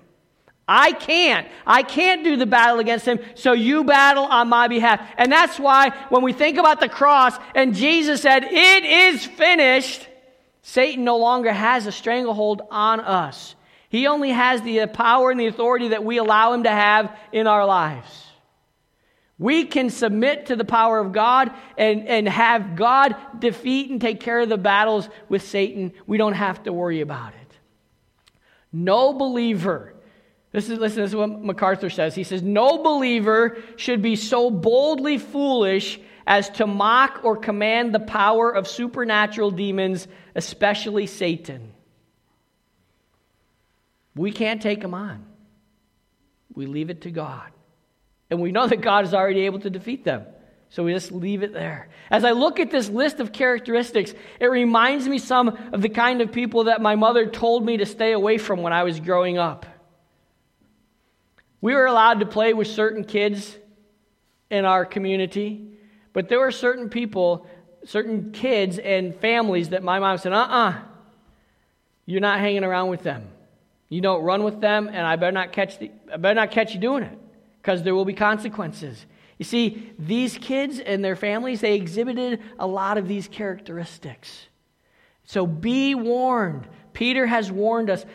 [0.67, 1.47] I can't.
[1.67, 5.07] I can't do the battle against him, so you battle on my behalf.
[5.15, 10.07] And that's why when we think about the cross and Jesus said, It is finished,
[10.63, 13.53] Satan no longer has a stranglehold on us.
[13.89, 17.45] He only has the power and the authority that we allow him to have in
[17.45, 18.30] our lives.
[19.41, 24.19] We can submit to the power of God and, and have God defeat and take
[24.19, 25.93] care of the battles with Satan.
[26.05, 27.57] We don't have to worry about it.
[28.71, 29.95] No believer,
[30.51, 32.13] this is, listen, this is what MacArthur says.
[32.13, 37.99] He says, No believer should be so boldly foolish as to mock or command the
[37.99, 41.73] power of supernatural demons, especially Satan.
[44.15, 45.25] We can't take them on.
[46.53, 47.49] We leave it to God.
[48.31, 50.25] And we know that God is already able to defeat them.
[50.69, 51.89] So we just leave it there.
[52.09, 56.21] As I look at this list of characteristics, it reminds me some of the kind
[56.21, 59.37] of people that my mother told me to stay away from when I was growing
[59.37, 59.65] up.
[61.59, 63.57] We were allowed to play with certain kids
[64.49, 65.67] in our community,
[66.13, 67.45] but there were certain people,
[67.83, 70.79] certain kids and families that my mom said, uh uh-uh, uh,
[72.05, 73.27] you are not hanging around with them.
[73.89, 76.73] You don't run with them, and I better not catch, the, I better not catch
[76.73, 77.19] you doing it
[77.61, 79.05] because there will be consequences.
[79.37, 84.47] You see, these kids and their families, they exhibited a lot of these characteristics.
[85.23, 86.67] So be warned.
[86.93, 88.05] Peter has warned us.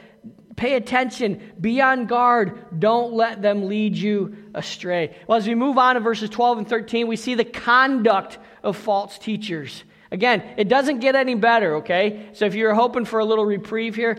[0.56, 1.52] Pay attention.
[1.60, 2.80] Be on guard.
[2.80, 5.16] Don't let them lead you astray.
[5.26, 8.76] Well, as we move on to verses 12 and 13, we see the conduct of
[8.76, 9.84] false teachers.
[10.10, 12.30] Again, it doesn't get any better, okay?
[12.32, 14.18] So if you're hoping for a little reprieve here,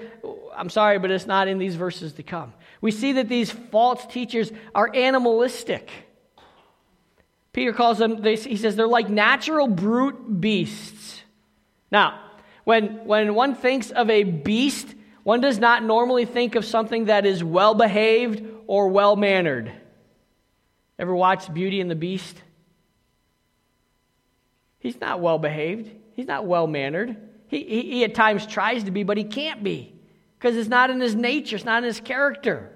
[0.56, 2.54] I'm sorry, but it's not in these verses to come.
[2.82, 5.90] We see that these false teachers are animalistic.
[7.54, 11.22] Peter calls them, he says, they're like natural brute beasts.
[11.92, 12.22] Now,
[12.66, 14.88] when, when one thinks of a beast,
[15.24, 19.72] one does not normally think of something that is well behaved or well mannered.
[21.00, 22.42] Ever watched Beauty and the Beast?
[24.80, 27.18] He's not well behaved, he's not well mannered.
[27.48, 29.97] He, he, he at times tries to be, but he can't be
[30.38, 32.72] because it's not in his nature, it's not in his character.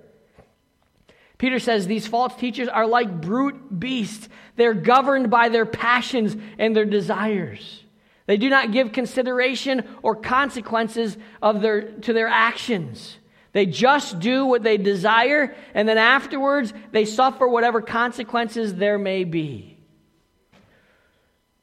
[1.37, 4.29] Peter says these false teachers are like brute beasts.
[4.57, 7.83] They're governed by their passions and their desires.
[8.27, 13.17] They do not give consideration or consequences of their, to their actions.
[13.53, 19.23] They just do what they desire, and then afterwards they suffer whatever consequences there may
[19.23, 19.77] be.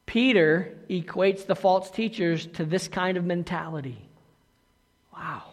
[0.06, 4.08] Peter equates the false teachers to this kind of mentality.
[5.12, 5.47] Wow.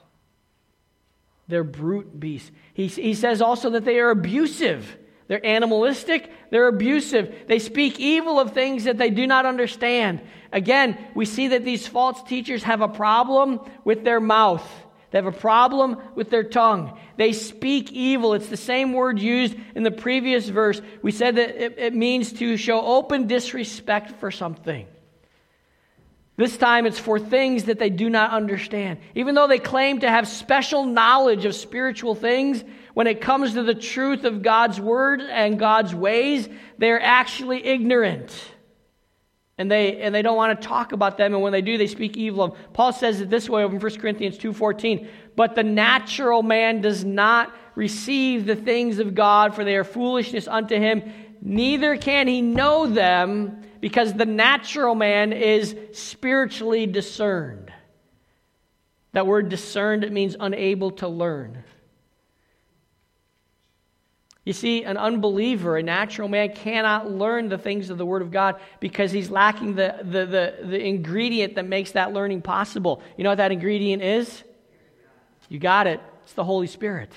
[1.48, 2.52] They're brute beasts.
[2.74, 4.98] He, he says also that they are abusive.
[5.28, 7.46] They're animalistic, they're abusive.
[7.48, 10.22] They speak evil of things that they do not understand.
[10.52, 14.64] Again, we see that these false teachers have a problem with their mouth.
[15.10, 17.00] They have a problem with their tongue.
[17.18, 18.34] They speak evil.
[18.34, 20.82] It's the same word used in the previous verse.
[21.02, 24.86] We said that it, it means to show open disrespect for something.
[26.38, 29.00] This time it's for things that they do not understand.
[29.16, 33.64] Even though they claim to have special knowledge of spiritual things, when it comes to
[33.64, 38.34] the truth of God's word and God's ways, they're actually ignorant.
[39.58, 41.88] And they, and they don't want to talk about them, and when they do, they
[41.88, 42.60] speak evil of them.
[42.74, 47.06] Paul says it this way over in 1 Corinthians 2.14, But the natural man does
[47.06, 51.04] not receive the things of God, for they are foolishness unto him,
[51.42, 57.72] neither can he know them, because the natural man is spiritually discerned.
[59.12, 61.64] That word discerned, it means unable to learn.
[64.44, 68.32] You see, an unbeliever, a natural man, cannot learn the things of the Word of
[68.32, 73.04] God because he's lacking the, the, the, the, ingredient that makes that learning possible.
[73.18, 74.44] You know what that ingredient is?
[75.48, 76.02] You got it.
[76.24, 77.12] It's the Holy Spirit.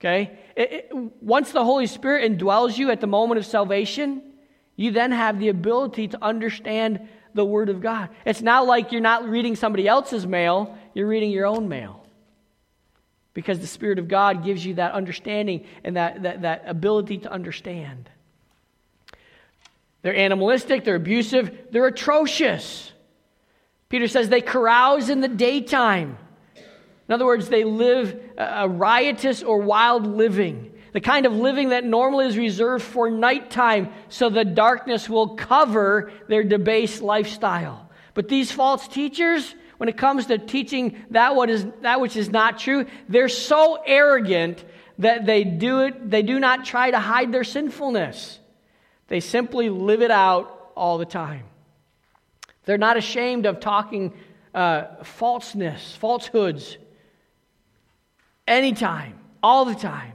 [0.00, 0.38] Okay?
[0.56, 4.31] It, it, once the Holy Spirit indwells you at the moment of salvation,
[4.76, 8.10] you then have the ability to understand the Word of God.
[8.24, 12.02] It's not like you're not reading somebody else's mail, you're reading your own mail
[13.34, 17.32] because the Spirit of God gives you that understanding and that, that, that ability to
[17.32, 18.10] understand.
[20.02, 22.92] They're animalistic, they're abusive, they're atrocious.
[23.88, 26.18] Peter says they carouse in the daytime.
[27.08, 31.84] In other words, they live a riotous or wild living, the kind of living that
[31.84, 37.90] normally is reserved for nighttime so the darkness will cover their debased lifestyle.
[38.14, 42.30] But these false teachers, when it comes to teaching that what is that which is
[42.30, 44.62] not true, they're so arrogant
[44.98, 48.38] that they do it, they do not try to hide their sinfulness.
[49.08, 51.44] They simply live it out all the time.
[52.64, 54.12] They're not ashamed of talking
[54.54, 56.76] uh, falseness, falsehoods,
[58.46, 60.12] anytime, all the time.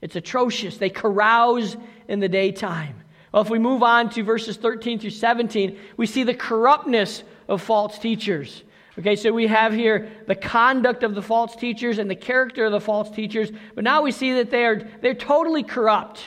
[0.00, 0.78] It's atrocious.
[0.78, 1.76] They carouse
[2.08, 3.02] in the daytime.
[3.32, 7.62] Well, if we move on to verses 13 through 17, we see the corruptness of
[7.62, 8.62] false teachers.
[8.98, 12.72] Okay, so we have here the conduct of the false teachers and the character of
[12.72, 16.22] the false teachers, but now we see that they are they're totally corrupt.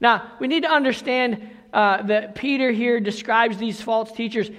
[0.00, 4.50] Now, we need to understand uh, that Peter here describes these false teachers.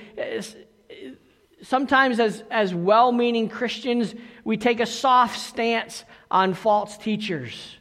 [1.62, 7.78] Sometimes, as, as well meaning Christians, we take a soft stance on false teachers.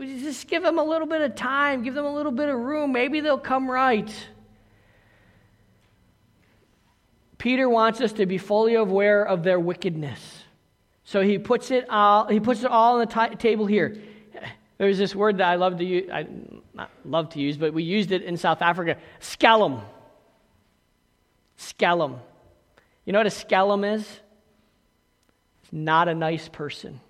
[0.00, 2.92] Just give them a little bit of time, give them a little bit of room.
[2.92, 4.10] Maybe they'll come right.
[7.36, 10.42] Peter wants us to be fully aware of their wickedness.
[11.04, 13.96] So he puts it all, he puts it all on the t- table here.
[14.78, 16.26] There's this word that I love to use, I
[16.74, 19.82] not love to use, but we used it in South Africa, skellum.
[21.58, 22.18] Skellum.
[23.04, 24.02] You know what a skellum is?
[25.62, 27.00] It's not a nice person.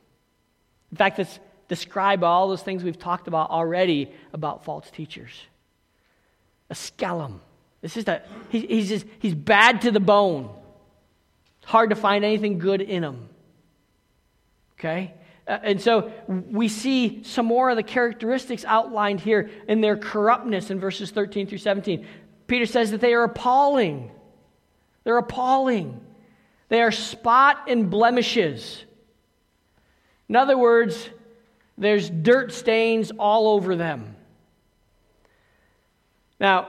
[0.90, 1.38] In fact, it's
[1.68, 5.33] describe all those things we've talked about already about false teachers.
[6.70, 7.40] A skellum.
[7.81, 10.50] This is a, he, he's, just, he's bad to the bone.
[11.62, 13.28] It's hard to find anything good in him.
[14.78, 15.14] Okay?
[15.46, 20.70] Uh, and so we see some more of the characteristics outlined here in their corruptness
[20.70, 22.07] in verses 13 through 17.
[22.46, 24.11] Peter says that they are appalling.
[25.04, 26.00] They're appalling.
[26.68, 28.85] They are spot and blemishes.
[30.28, 31.09] In other words,
[31.78, 34.16] there's dirt stains all over them.
[36.40, 36.68] Now,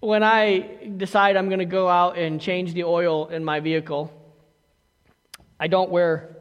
[0.00, 4.12] when I decide I'm going to go out and change the oil in my vehicle,
[5.58, 6.36] I don't wear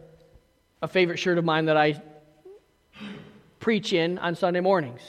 [0.82, 2.02] a favorite shirt of mine that I
[3.60, 5.02] preach in on Sunday mornings.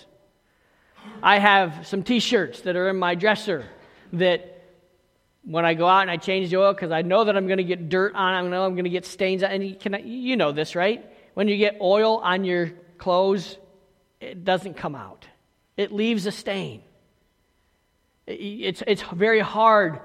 [1.23, 3.67] I have some t shirts that are in my dresser
[4.15, 4.63] that
[5.45, 7.59] when I go out and I change the oil, because I know that I'm going
[7.59, 10.53] to get dirt on I know I'm going to get stains on can, you know
[10.53, 11.05] this, right?
[11.39, 13.59] When you get oil on your clothes,
[14.21, 15.25] it doesn't come out,
[15.77, 16.83] it leaves a stain.
[18.27, 20.01] It's, it's very hard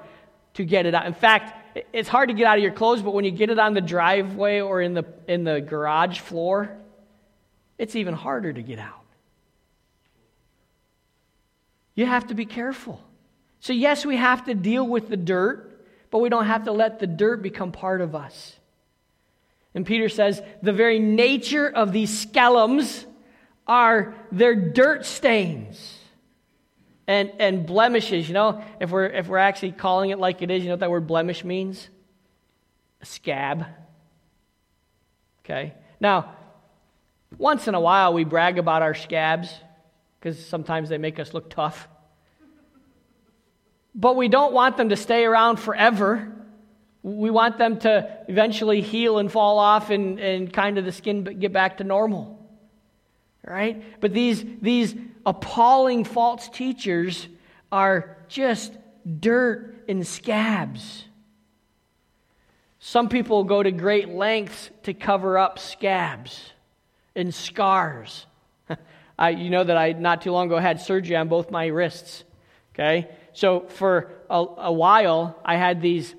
[0.54, 1.08] to get it out.
[1.08, 3.58] In fact, it's hard to get out of your clothes, but when you get it
[3.58, 6.78] on the driveway or in the, in the garage floor,
[7.80, 9.04] it's even harder to get out.
[11.96, 13.04] You have to be careful.
[13.60, 17.00] So, yes, we have to deal with the dirt, but we don't have to let
[17.00, 18.56] the dirt become part of us.
[19.76, 23.06] And Peter says the very nature of these skellums
[23.66, 26.00] are their dirt stains
[27.08, 28.28] and, and blemishes.
[28.28, 30.82] You know, if we're, if we're actually calling it like it is, you know what
[30.82, 31.90] that word blemish means?
[33.02, 33.66] A scab.
[35.44, 35.74] Okay?
[36.00, 36.36] Now,
[37.38, 39.50] once in a while we brag about our scabs
[40.20, 41.88] because sometimes they make us look tough.
[43.96, 46.32] But we don't want them to stay around forever.
[47.04, 51.24] We want them to eventually heal and fall off and, and kind of the skin
[51.24, 52.40] get back to normal.
[53.46, 53.84] Right?
[54.00, 54.96] But these, these
[55.26, 57.28] appalling false teachers
[57.72, 58.72] are just
[59.20, 61.04] dirt and scabs.
[62.80, 66.52] Some people go to great lengths to cover up scabs
[67.16, 68.26] and scars.
[69.20, 72.24] I, you know that I, not too long ago, had surgery on both my wrists.
[72.74, 73.10] Okay?
[73.34, 76.14] So for a, a while, I had these,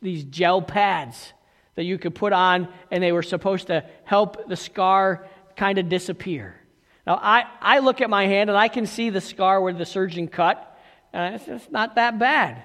[0.00, 1.32] these gel pads
[1.74, 5.88] that you could put on, and they were supposed to help the scar kind of
[5.88, 6.54] disappear.
[7.06, 9.84] Now, I, I look at my hand and I can see the scar where the
[9.84, 10.78] surgeon cut,
[11.12, 12.62] and it's, it's not that bad.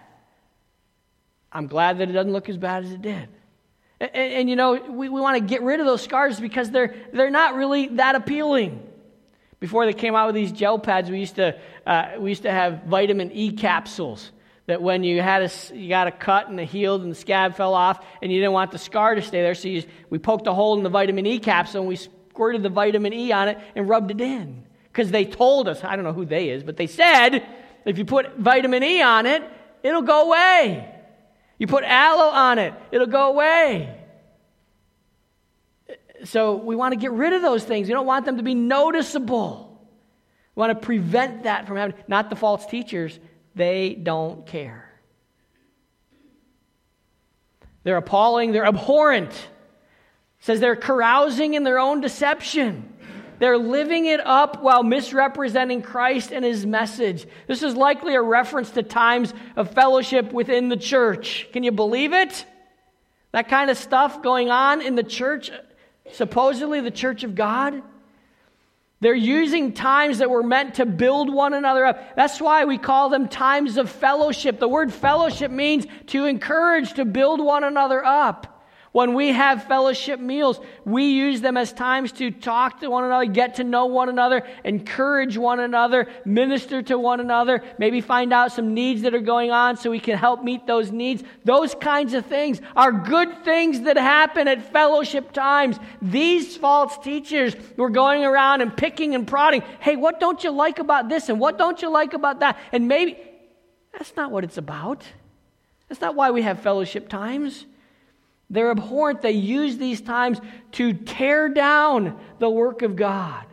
[1.52, 3.28] I'm glad that it doesn't look as bad as it did.
[4.00, 6.70] And, and, and you know, we, we want to get rid of those scars because
[6.70, 8.86] they're, they're not really that appealing.
[9.60, 12.52] Before they came out with these gel pads, we used to, uh, we used to
[12.52, 14.32] have vitamin E capsules
[14.70, 17.56] that when you had a, you got a cut and it healed and the scab
[17.56, 20.46] fell off and you didn't want the scar to stay there, so you, we poked
[20.48, 23.58] a hole in the vitamin E capsule and we squirted the vitamin E on it
[23.76, 24.64] and rubbed it in.
[24.92, 27.46] Because they told us, I don't know who they is, but they said
[27.84, 29.44] if you put vitamin E on it,
[29.82, 30.96] it'll go away.
[31.58, 33.96] You put aloe on it, it'll go away.
[36.26, 37.88] So we want to get rid of those things.
[37.88, 39.66] We don't want them to be noticeable.
[40.56, 42.04] We want to prevent that from happening.
[42.08, 43.20] Not the false teachers,
[43.60, 44.90] they don't care.
[47.84, 49.34] They're appalling, they're abhorrent.
[50.40, 52.94] Says they're carousing in their own deception.
[53.40, 57.26] They're living it up while misrepresenting Christ and his message.
[57.48, 61.48] This is likely a reference to times of fellowship within the church.
[61.52, 62.46] Can you believe it?
[63.32, 65.52] That kind of stuff going on in the church
[66.14, 67.82] supposedly the church of God.
[69.02, 72.16] They're using times that were meant to build one another up.
[72.16, 74.60] That's why we call them times of fellowship.
[74.60, 78.59] The word fellowship means to encourage, to build one another up.
[78.92, 83.26] When we have fellowship meals, we use them as times to talk to one another,
[83.26, 88.52] get to know one another, encourage one another, minister to one another, maybe find out
[88.52, 91.24] some needs that are going on so we can help meet those needs.
[91.46, 95.78] Those kinds of things are good things that happen at fellowship times.
[96.02, 99.62] These false teachers were going around and picking and prodding.
[99.80, 101.30] Hey, what don't you like about this?
[101.30, 102.58] And what don't you like about that?
[102.72, 103.20] And maybe
[103.94, 105.04] that's not what it's about.
[105.90, 107.66] That's not why we have fellowship times.
[108.50, 109.22] They're abhorrent.
[109.22, 110.40] They use these times
[110.74, 113.46] to tear down the work of God.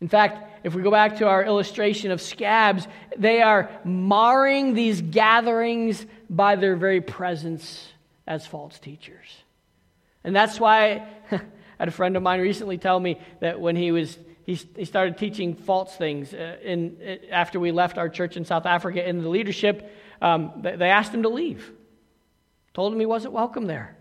[0.00, 5.00] In fact, if we go back to our illustration of scabs, they are marring these
[5.00, 7.88] gatherings by their very presence
[8.26, 9.26] as false teachers.
[10.24, 11.40] And that's why I
[11.78, 15.18] had a friend of mine recently tell me that when he was he, he started
[15.18, 19.20] teaching false things uh, in, uh, after we left our church in South Africa in
[19.20, 21.72] the leadership, um, they asked him to leave.
[22.76, 23.96] Told him he wasn't welcome there.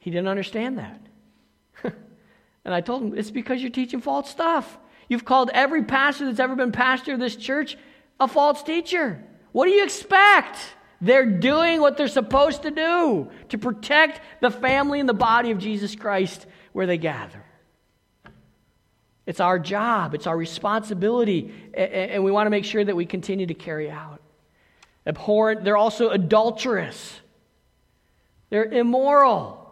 [0.00, 1.00] He didn't understand that.
[2.64, 4.78] and I told him, it's because you're teaching false stuff.
[5.08, 7.78] You've called every pastor that's ever been pastor of this church
[8.18, 9.22] a false teacher.
[9.52, 10.58] What do you expect?
[11.00, 15.58] They're doing what they're supposed to do to protect the family and the body of
[15.58, 17.44] Jesus Christ where they gather.
[19.24, 23.46] It's our job, it's our responsibility, and we want to make sure that we continue
[23.46, 24.20] to carry out
[25.08, 25.64] abhorrent.
[25.64, 27.20] They're also adulterous.
[28.50, 29.64] They're immoral.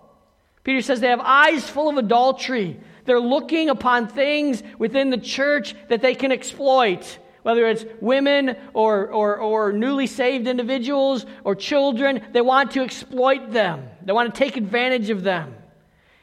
[0.64, 2.80] Peter says they have eyes full of adultery.
[3.04, 9.08] They're looking upon things within the church that they can exploit, whether it's women or,
[9.08, 12.20] or, or newly saved individuals or children.
[12.32, 15.54] They want to exploit them, they want to take advantage of them.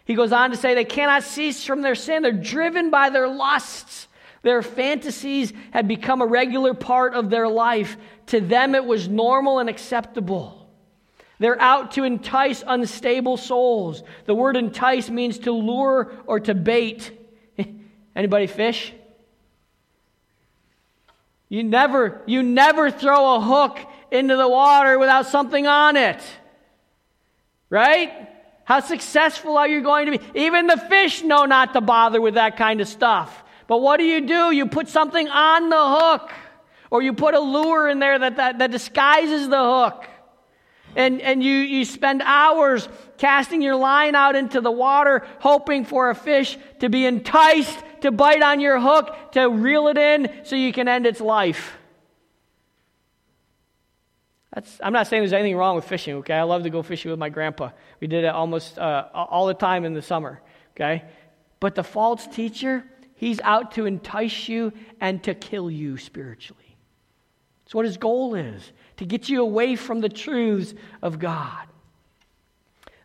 [0.06, 3.30] He goes on to say they cannot cease from their sin, they're driven by their
[3.30, 4.10] lusts.
[4.44, 7.98] Their fantasies had become a regular part of their life.
[8.28, 10.70] To them, it was normal and acceptable.
[11.40, 14.04] They're out to entice unstable souls.
[14.26, 17.12] The word entice means to lure or to bait.
[18.16, 18.94] Anybody fish?
[21.48, 23.80] You never, you never throw a hook
[24.12, 26.22] into the water without something on it.
[27.70, 28.30] Right?
[28.66, 30.40] How successful are you going to be?
[30.40, 33.43] Even the fish know not to bother with that kind of stuff.
[33.68, 34.52] But what do you do?
[34.52, 36.32] You put something on the hook.
[36.92, 40.06] Or you put a lure in there that, that, that disguises the hook.
[40.96, 42.88] And, and you, you spend hours
[43.18, 48.12] casting your line out into the water, hoping for a fish to be enticed to
[48.12, 51.76] bite on your hook, to reel it in so you can end its life.
[54.54, 56.36] That's, I'm not saying there's anything wrong with fishing, okay?
[56.36, 57.72] I love to go fishing with my grandpa.
[58.00, 60.42] We did it almost uh, all the time in the summer,
[60.76, 61.06] okay?
[61.60, 62.84] But the false teacher,
[63.24, 66.78] he's out to entice you and to kill you spiritually.
[67.64, 71.68] That's what his goal is to get you away from the truths of God.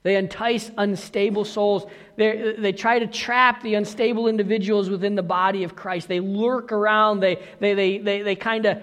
[0.02, 1.86] They entice unstable souls.
[2.16, 6.08] They, they try to trap the unstable individuals within the body of Christ.
[6.08, 7.20] They lurk around.
[7.20, 8.80] They, they, they, they, they kind of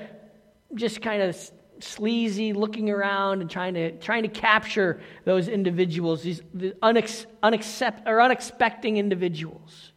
[0.74, 1.38] just kind of
[1.80, 8.08] sleazy looking around and trying to, trying to capture those individuals, these the unex, unaccept,
[8.08, 9.92] or unexpecting individuals.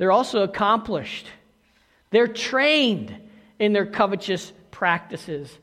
[0.00, 1.26] They're also accomplished.
[2.08, 3.14] They're trained
[3.58, 5.54] in their covetous practices.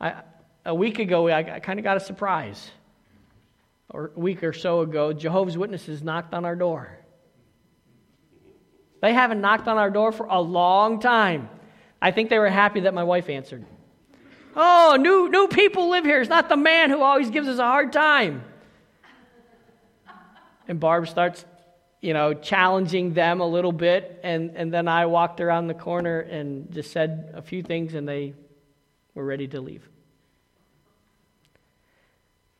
[0.00, 0.14] I,
[0.64, 2.72] a week ago, I, I kind of got a surprise.
[3.88, 6.98] Or a week or so ago, Jehovah's Witnesses knocked on our door.
[9.00, 11.48] They haven't knocked on our door for a long time.
[12.02, 13.64] I think they were happy that my wife answered.
[14.56, 16.20] Oh, new, new people live here.
[16.20, 18.42] It's not the man who always gives us a hard time.
[20.66, 21.44] And Barb starts,
[22.00, 24.20] you know, challenging them a little bit.
[24.22, 28.08] And, and then I walked around the corner and just said a few things, and
[28.08, 28.34] they
[29.14, 29.88] were ready to leave.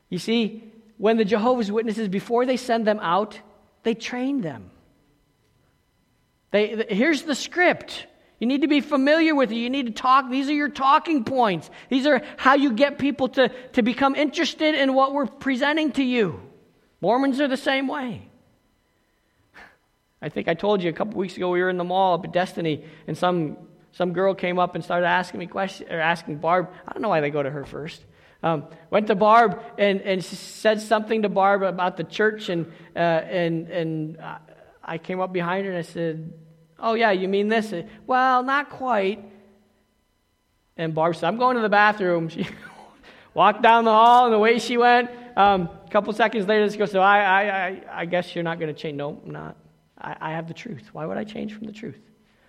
[0.09, 3.39] You see, when the Jehovah's Witnesses, before they send them out,
[3.83, 4.71] they train them.
[6.51, 8.07] They, here's the script.
[8.39, 9.57] You need to be familiar with it.
[9.57, 10.31] You need to talk.
[10.31, 11.71] These are your talking points.
[11.89, 16.03] These are how you get people to, to become interested in what we're presenting to
[16.03, 16.41] you.
[17.01, 18.29] Mormons are the same way.
[20.27, 22.25] I think I told you a couple weeks ago we were in the mall up
[22.25, 23.57] at Destiny, and some
[23.93, 26.69] some girl came up and started asking me questions or asking Barb.
[26.87, 28.05] I don't know why they go to her first.
[28.43, 32.67] Um, went to Barb and, and said something to Barb about the church, and
[32.97, 34.19] uh, and and
[34.83, 36.33] I came up behind her and I said,
[36.77, 39.25] "Oh yeah, you mean this?" Said, well, not quite.
[40.77, 42.49] And Barb said, "I'm going to the bathroom." She
[43.39, 46.79] walked down the hall, and the way she went, um, a couple seconds later, she
[46.79, 49.57] goes, "So I, I, I, I guess you're not going to change." No, I'm not.
[49.99, 50.91] I, I have the truth.
[50.93, 52.01] Why would I change from the truth?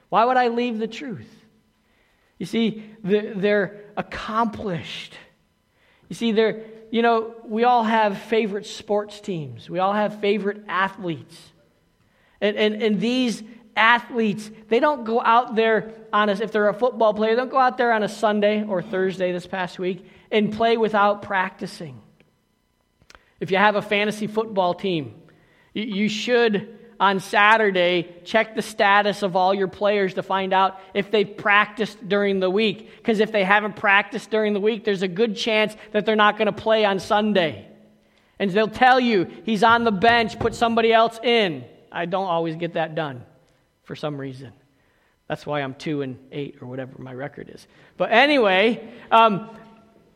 [0.10, 1.30] Why would I leave the truth?
[2.38, 5.16] You see, they're accomplished.
[6.08, 10.64] You see, they're, you know, we all have favorite sports teams, we all have favorite
[10.68, 11.52] athletes.
[12.40, 13.42] And, and, and these
[13.76, 17.50] athletes, they don't go out there on a, if they're a football player, they don't
[17.50, 22.00] go out there on a Sunday or Thursday this past week and play without practicing.
[23.40, 25.16] If you have a fantasy football team,
[25.74, 30.80] you, you should on Saturday, check the status of all your players to find out
[30.94, 32.98] if they've practiced during the week.
[32.98, 36.38] Because if they haven't practiced during the week, there's a good chance that they're not
[36.38, 37.68] going to play on Sunday.
[38.40, 41.66] And they'll tell you he's on the bench, put somebody else in.
[41.92, 43.24] I don't always get that done
[43.84, 44.54] for some reason.
[45.28, 47.68] That's why I'm two and eight or whatever my record is.
[47.98, 49.50] But anyway, um,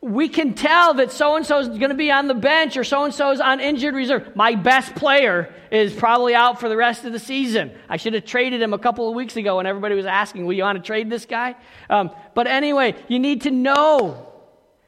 [0.02, 2.82] we can tell that so and so is going to be on the bench or
[2.82, 4.34] so and so is on injured reserve.
[4.34, 7.70] My best player is probably out for the rest of the season.
[7.88, 10.54] I should have traded him a couple of weeks ago when everybody was asking, Will
[10.54, 11.54] you want to trade this guy?
[11.88, 14.28] Um, but anyway, you need to know.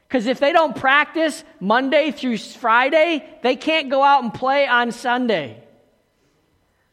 [0.05, 4.91] Because if they don't practice Monday through Friday, they can't go out and play on
[4.91, 5.63] Sunday.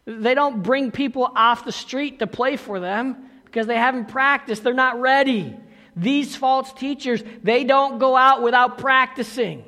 [0.06, 4.62] They don't bring people off the street to play for them because they haven't practiced,
[4.62, 5.56] they're not ready.
[5.94, 9.64] These false teachers, they don't go out without practicing.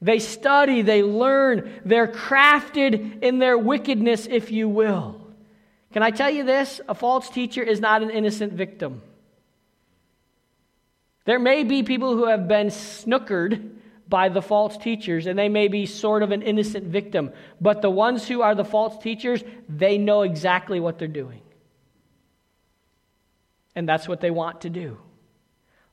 [0.00, 5.20] They study, they learn, they're crafted in their wickedness, if you will.
[5.92, 6.80] Can I tell you this?
[6.88, 9.00] A false teacher is not an innocent victim.
[11.24, 13.70] There may be people who have been snookered
[14.08, 17.32] by the false teachers, and they may be sort of an innocent victim.
[17.60, 21.40] But the ones who are the false teachers, they know exactly what they're doing.
[23.74, 24.98] And that's what they want to do.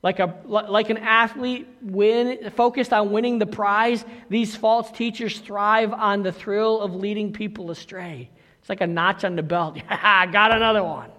[0.04, 5.94] Like, a, like an athlete win, focused on winning the prize, these false teachers thrive
[5.94, 8.30] on the thrill of leading people astray.
[8.60, 9.78] It's like a notch on the belt.
[9.90, 11.12] I got another one.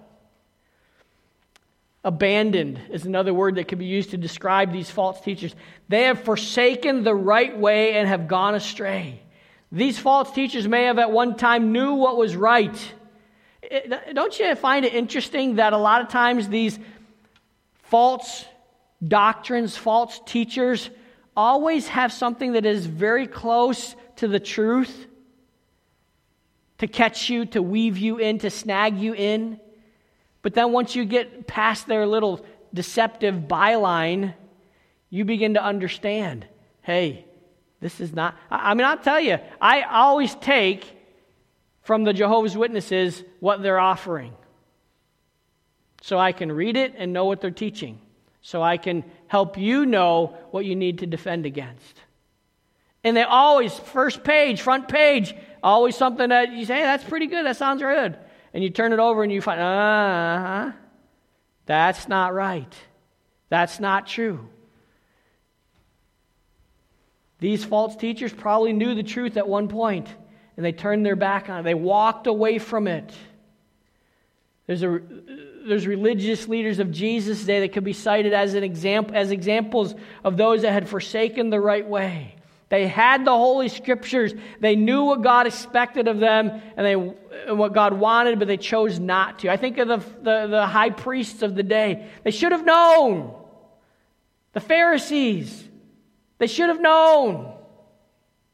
[2.05, 5.55] Abandoned is another word that can be used to describe these false teachers.
[5.87, 9.21] They have forsaken the right way and have gone astray.
[9.71, 12.93] These false teachers may have at one time knew what was right.
[13.61, 16.77] It, don't you find it interesting that a lot of times these
[17.83, 18.45] false
[19.07, 20.89] doctrines, false teachers
[21.35, 25.07] always have something that is very close to the truth
[26.77, 29.59] to catch you, to weave you in, to snag you in.
[30.41, 34.33] But then once you get past their little deceptive byline,
[35.09, 36.47] you begin to understand
[36.81, 37.23] hey,
[37.79, 38.35] this is not.
[38.51, 40.85] I mean, I'll tell you, I always take
[41.83, 44.33] from the Jehovah's Witnesses what they're offering.
[46.01, 48.01] So I can read it and know what they're teaching.
[48.43, 52.01] So I can help you know what you need to defend against.
[53.03, 55.33] And they always, first page, front page,
[55.63, 58.17] always something that you say, hey, that's pretty good, that sounds good.
[58.53, 60.71] And you turn it over and you find, uh huh,
[61.65, 62.73] that's not right.
[63.49, 64.47] That's not true.
[67.39, 70.07] These false teachers probably knew the truth at one point
[70.57, 71.63] and they turned their back on it.
[71.63, 73.13] They walked away from it.
[74.67, 75.01] There's, a,
[75.67, 79.95] there's religious leaders of Jesus' day that could be cited as, an example, as examples
[80.23, 82.35] of those that had forsaken the right way.
[82.69, 84.33] They had the Holy Scriptures.
[84.59, 88.57] They knew what God expected of them and, they, and what God wanted, but they
[88.57, 89.51] chose not to.
[89.51, 92.07] I think of the, the, the high priests of the day.
[92.23, 93.35] They should have known.
[94.53, 95.69] The Pharisees.
[96.39, 97.53] They should have known.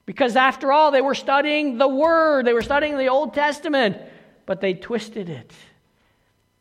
[0.06, 3.98] Because after all, they were studying the Word, they were studying the Old Testament,
[4.46, 5.54] but they twisted it.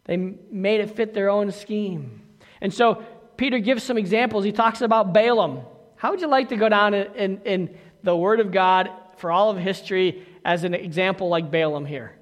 [0.08, 2.22] They made it fit their own scheme.
[2.60, 3.04] And so
[3.36, 4.44] Peter gives some examples.
[4.44, 5.60] He talks about Balaam.
[5.96, 9.30] How would you like to go down in, in, in the Word of God for
[9.30, 12.16] all of history as an example like Balaam here?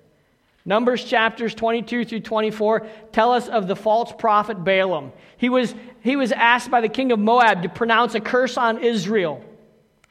[0.64, 5.12] Numbers chapters 22 through 24 tell us of the false prophet Balaam.
[5.36, 8.82] He was, he was asked by the king of Moab to pronounce a curse on
[8.82, 9.44] Israel.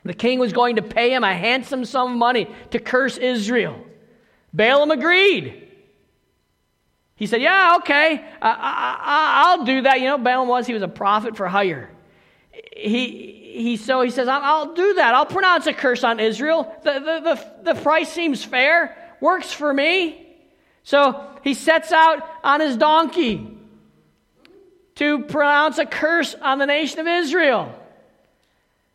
[0.05, 3.85] The king was going to pay him a handsome sum of money to curse Israel.
[4.53, 5.64] Balaam agreed.
[7.15, 9.99] He said, Yeah, okay, I, will do that.
[9.99, 11.89] You know, Balaam was, he was a prophet for hire.
[12.75, 15.15] He, he, so he says, I'll, I'll do that.
[15.15, 16.75] I'll pronounce a curse on Israel.
[16.83, 17.19] The, the,
[17.63, 20.21] the, the price seems fair, works for me.
[20.83, 23.57] So he sets out on his donkey
[24.95, 27.73] to pronounce a curse on the nation of Israel.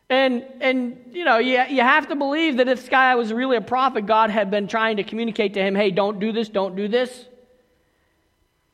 [0.09, 3.57] And, and you know, you, you have to believe that if this guy was really
[3.57, 6.75] a prophet, God had been trying to communicate to him, hey, don't do this, don't
[6.75, 7.25] do this.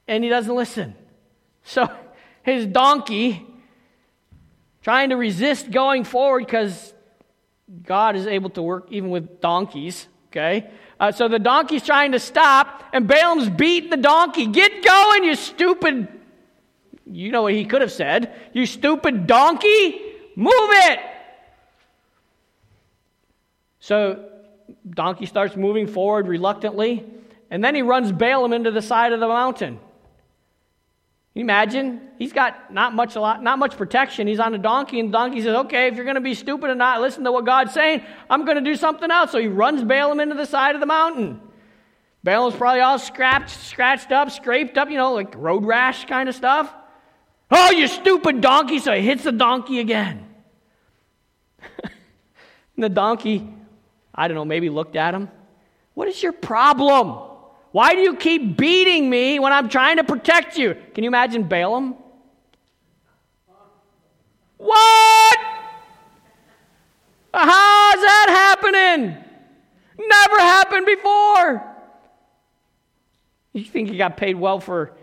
[0.07, 0.95] And he doesn't listen.
[1.63, 1.89] So
[2.43, 3.45] his donkey,
[4.81, 6.93] trying to resist going forward because
[7.83, 10.69] God is able to work even with donkeys, okay?
[10.99, 14.47] Uh, so the donkey's trying to stop, and Balaam's beating the donkey.
[14.47, 16.07] Get going, you stupid.
[17.05, 18.33] You know what he could have said.
[18.53, 20.01] You stupid donkey,
[20.35, 20.99] move it.
[23.79, 24.29] So
[24.89, 27.05] donkey starts moving forward reluctantly,
[27.51, 29.79] and then he runs Balaam into the side of the mountain.
[31.37, 32.01] You imagine?
[32.17, 34.25] He's got not much, a lot, not much protection.
[34.25, 36.71] He's on a donkey, and the donkey says, Okay, if you're going to be stupid
[36.71, 39.33] and not listen to what God's saying, I'm going to do something else.
[39.33, 41.39] So he runs Balaam into the side of the mountain.
[42.23, 46.33] Balaam's probably all scratched, scratched up, scraped up, you know, like road rash kind of
[46.33, 46.73] stuff.
[47.51, 48.79] Oh, you stupid donkey.
[48.79, 50.25] So he hits the donkey again.
[51.83, 53.47] and the donkey
[54.17, 55.29] I don't know, maybe looked at him.
[55.93, 57.19] What is your problem?
[57.71, 60.75] Why do you keep beating me when I'm trying to protect you?
[60.93, 61.95] Can you imagine Balaam?
[64.57, 65.37] What?
[67.33, 69.15] How's that happening?
[69.99, 71.75] Never happened before.
[73.53, 74.93] You think you got paid well for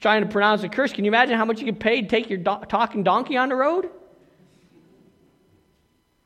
[0.00, 0.92] trying to pronounce a curse?
[0.92, 3.48] Can you imagine how much you get paid to take your do- talking donkey on
[3.48, 3.90] the road?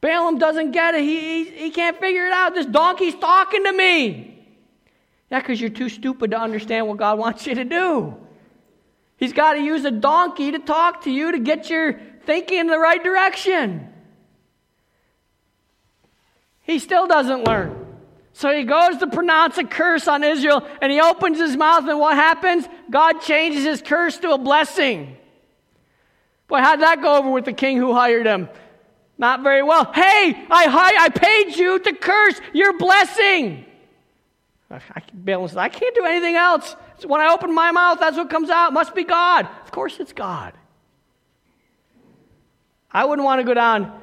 [0.01, 1.03] Balaam doesn't get it.
[1.03, 2.55] He, he, he can't figure it out.
[2.55, 4.32] This donkey's talking to me.
[5.33, 8.15] Yeah, because you're too stupid to understand what God wants you to do.
[9.17, 12.67] He's got to use a donkey to talk to you to get your thinking in
[12.67, 13.89] the right direction.
[16.61, 17.79] He still doesn't learn.
[18.35, 21.99] So he goes to pronounce a curse on Israel and he opens his mouth, and
[21.99, 22.67] what happens?
[22.91, 25.17] God changes his curse to a blessing.
[26.47, 28.51] Boy, how'd that go over with the king who hired him?
[29.17, 29.91] Not very well.
[29.95, 33.65] Hey, I, I paid you to curse your blessing.
[34.73, 36.77] I, says, I can't do anything else.
[36.99, 38.71] So when I open my mouth, that's what comes out.
[38.71, 39.47] It must be God.
[39.65, 40.55] Of course it's God.
[42.91, 44.01] I wouldn't want to go down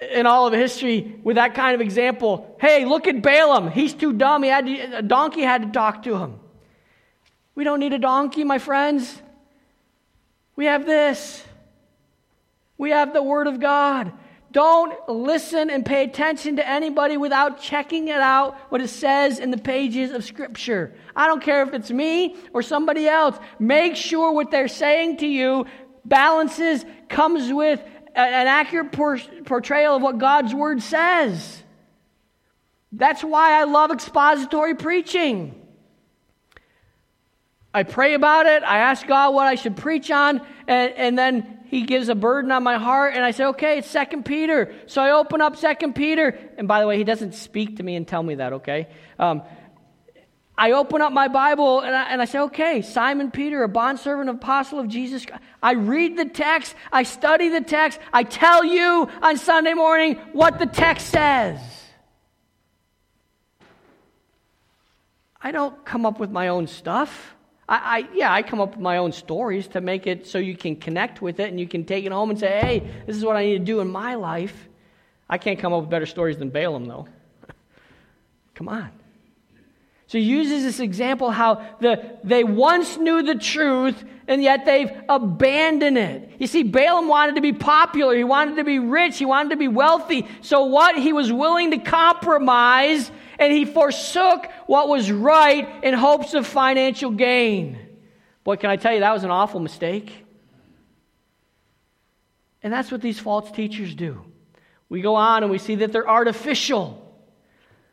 [0.00, 2.56] in all of history with that kind of example.
[2.60, 3.70] Hey, look at Balaam.
[3.70, 4.42] He's too dumb.
[4.42, 6.40] He had to, a donkey had to talk to him.
[7.54, 9.20] We don't need a donkey, my friends.
[10.56, 11.44] We have this.
[12.78, 14.12] We have the Word of God.
[14.52, 19.50] Don't listen and pay attention to anybody without checking it out, what it says in
[19.50, 20.92] the pages of Scripture.
[21.14, 23.36] I don't care if it's me or somebody else.
[23.58, 25.66] Make sure what they're saying to you
[26.04, 27.80] balances, comes with
[28.14, 28.92] an accurate
[29.44, 31.62] portrayal of what God's Word says.
[32.92, 35.59] That's why I love expository preaching.
[37.72, 38.62] I pray about it.
[38.62, 42.50] I ask God what I should preach on, and, and then He gives a burden
[42.50, 44.74] on my heart, and I say, okay, it's Second Peter.
[44.86, 47.94] So I open up Second Peter, and by the way, He doesn't speak to me
[47.94, 48.88] and tell me that, okay?
[49.18, 49.42] Um,
[50.60, 54.28] I open up my Bible and I, and I say, okay, Simon Peter, a bondservant
[54.28, 55.42] apostle of Jesus Christ.
[55.62, 60.58] I read the text, I study the text, I tell you on Sunday morning what
[60.58, 61.58] the text says.
[65.40, 67.34] I don't come up with my own stuff.
[67.70, 70.56] I, I, yeah, I come up with my own stories to make it so you
[70.56, 73.24] can connect with it and you can take it home and say, hey, this is
[73.24, 74.68] what I need to do in my life.
[75.28, 77.06] I can't come up with better stories than Balaam, though.
[78.54, 78.90] come on.
[80.08, 84.90] So he uses this example how the, they once knew the truth and yet they've
[85.08, 86.32] abandoned it.
[86.40, 89.56] You see, Balaam wanted to be popular, he wanted to be rich, he wanted to
[89.56, 90.26] be wealthy.
[90.40, 90.98] So what?
[90.98, 97.10] He was willing to compromise and he forsook what was right in hopes of financial
[97.10, 97.78] gain.
[98.44, 100.26] Boy, can I tell you, that was an awful mistake.
[102.62, 104.22] And that's what these false teachers do.
[104.90, 106.98] We go on and we see that they're artificial.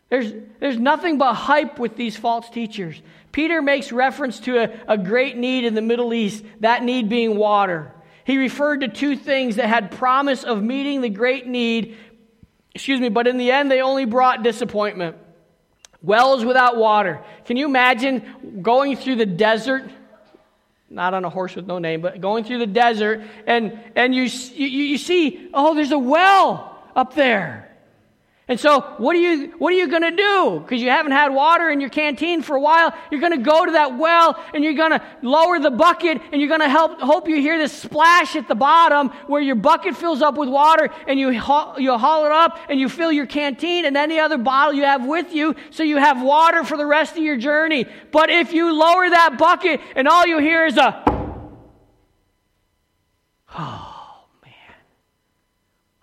[0.10, 3.02] There's, there's nothing but hype with these false teachers.
[3.32, 7.38] Peter makes reference to a, a great need in the Middle East, that need being
[7.38, 7.94] water.
[8.26, 11.96] He referred to two things that had promise of meeting the great need,
[12.76, 15.16] excuse me, but in the end they only brought disappointment.
[16.08, 17.22] Wells without water.
[17.46, 19.92] Can you imagine going through the desert?
[20.90, 24.24] Not on a horse with no name, but going through the desert, and, and you,
[24.24, 27.77] you, you see, oh, there's a well up there.
[28.50, 30.62] And so, what are you, what are you going to do?
[30.62, 32.94] Because you haven't had water in your canteen for a while.
[33.12, 36.40] You're going to go to that well and you're going to lower the bucket and
[36.40, 39.98] you're going to help, hope you hear this splash at the bottom where your bucket
[39.98, 43.26] fills up with water and you, haul, you haul it up and you fill your
[43.26, 46.86] canteen and any other bottle you have with you so you have water for the
[46.86, 47.86] rest of your journey.
[48.14, 51.04] But if you lower that bucket and all you hear is a,
[53.60, 54.54] oh man,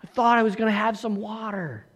[0.03, 1.87] I thought I was going to have some water.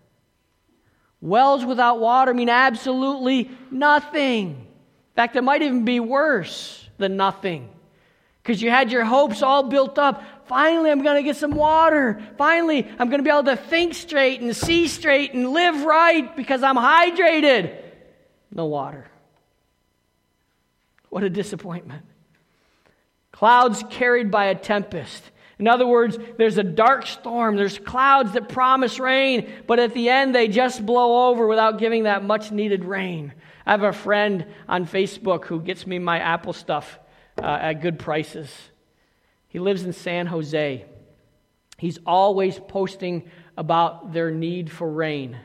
[1.21, 4.49] Wells without water mean absolutely nothing.
[4.49, 7.69] In fact, it might even be worse than nothing.
[8.41, 10.23] Because you had your hopes all built up.
[10.47, 12.21] Finally, I'm going to get some water.
[12.37, 16.35] Finally, I'm going to be able to think straight and see straight and live right
[16.35, 17.75] because I'm hydrated.
[18.51, 19.07] No water.
[21.09, 22.05] What a disappointment.
[23.31, 25.23] Clouds carried by a tempest.
[25.59, 30.07] In other words, there's a dark storm, there's clouds that promise rain, but at the
[30.09, 33.33] end they just blow over without giving that much needed rain.
[33.65, 36.97] I have a friend on Facebook who gets me my Apple stuff
[37.37, 38.49] uh, at good prices.
[39.49, 40.85] He lives in San Jose.
[41.77, 45.37] He's always posting about their need for rain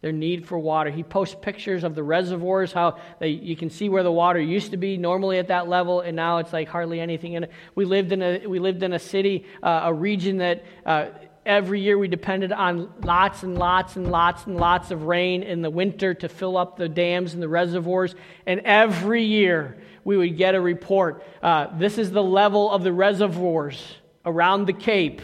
[0.00, 0.90] their need for water.
[0.90, 4.70] He posts pictures of the reservoirs, how they, you can see where the water used
[4.70, 7.50] to be normally at that level, and now it's like hardly anything in it.
[7.74, 11.06] We lived in a, we lived in a city, uh, a region that uh,
[11.44, 15.62] every year we depended on lots and lots and lots and lots of rain in
[15.62, 18.14] the winter to fill up the dams and the reservoirs.
[18.46, 21.24] And every year we would get a report.
[21.42, 25.22] Uh, this is the level of the reservoirs around the Cape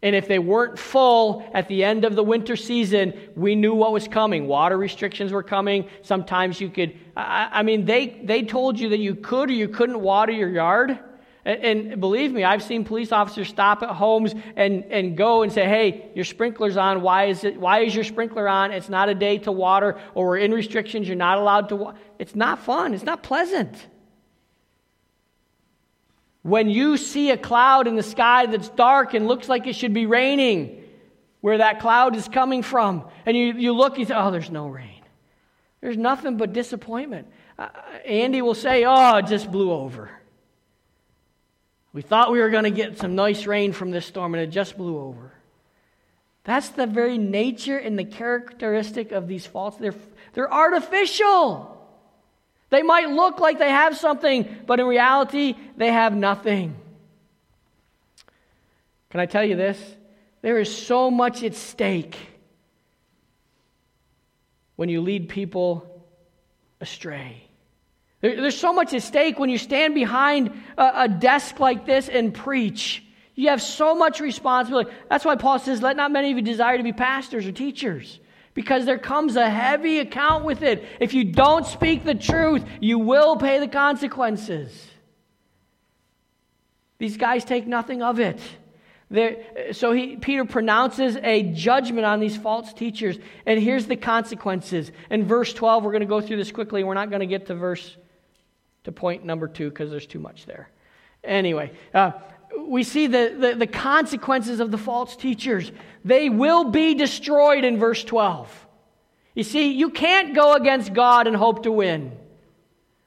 [0.00, 3.92] and if they weren't full at the end of the winter season, we knew what
[3.92, 4.46] was coming.
[4.46, 5.88] Water restrictions were coming.
[6.02, 9.68] Sometimes you could, I, I mean, they, they told you that you could or you
[9.68, 11.00] couldn't water your yard.
[11.44, 15.50] And, and, believe me, I've seen police officers stop at homes and, and go and
[15.50, 17.02] say, hey, your sprinkler's on.
[17.02, 18.70] Why is, it, why is your sprinkler on?
[18.70, 21.08] It's not a day to water, or we're in restrictions.
[21.08, 21.98] You're not allowed to water.
[22.20, 22.94] It's not fun.
[22.94, 23.86] It's not pleasant.
[26.48, 29.92] When you see a cloud in the sky that's dark and looks like it should
[29.92, 30.82] be raining,
[31.42, 34.66] where that cloud is coming from, and you, you look, you say, oh, there's no
[34.66, 35.02] rain.
[35.82, 37.28] There's nothing but disappointment.
[37.58, 37.68] Uh,
[38.06, 40.10] Andy will say, oh, it just blew over.
[41.92, 44.48] We thought we were going to get some nice rain from this storm, and it
[44.48, 45.32] just blew over.
[46.44, 49.76] That's the very nature and the characteristic of these faults.
[49.76, 49.94] They're,
[50.32, 51.77] they're artificial.
[52.70, 56.76] They might look like they have something, but in reality, they have nothing.
[59.10, 59.80] Can I tell you this?
[60.42, 62.16] There is so much at stake
[64.76, 66.04] when you lead people
[66.80, 67.42] astray.
[68.20, 73.02] there's so much at stake when you stand behind a, desk like this and preach.
[73.34, 74.90] You have so much responsibility.
[75.08, 78.20] That's why Paul says, Let not many of you desire to be pastors or teachers
[78.58, 80.84] because there comes a heavy account with it.
[80.98, 84.88] If you don't speak the truth, you will pay the consequences.
[86.98, 88.40] These guys take nothing of it.
[89.12, 93.16] They're, so he, Peter pronounces a judgment on these false teachers.
[93.46, 94.90] And here's the consequences.
[95.08, 96.82] In verse 12, we're going to go through this quickly.
[96.82, 97.96] We're not going to get to verse
[98.82, 100.68] to point number two because there's too much there.
[101.22, 102.10] Anyway, uh,
[102.66, 105.70] we see the, the, the consequences of the false teachers.
[106.04, 108.66] They will be destroyed in verse 12.
[109.34, 112.12] You see, you can't go against God and hope to win.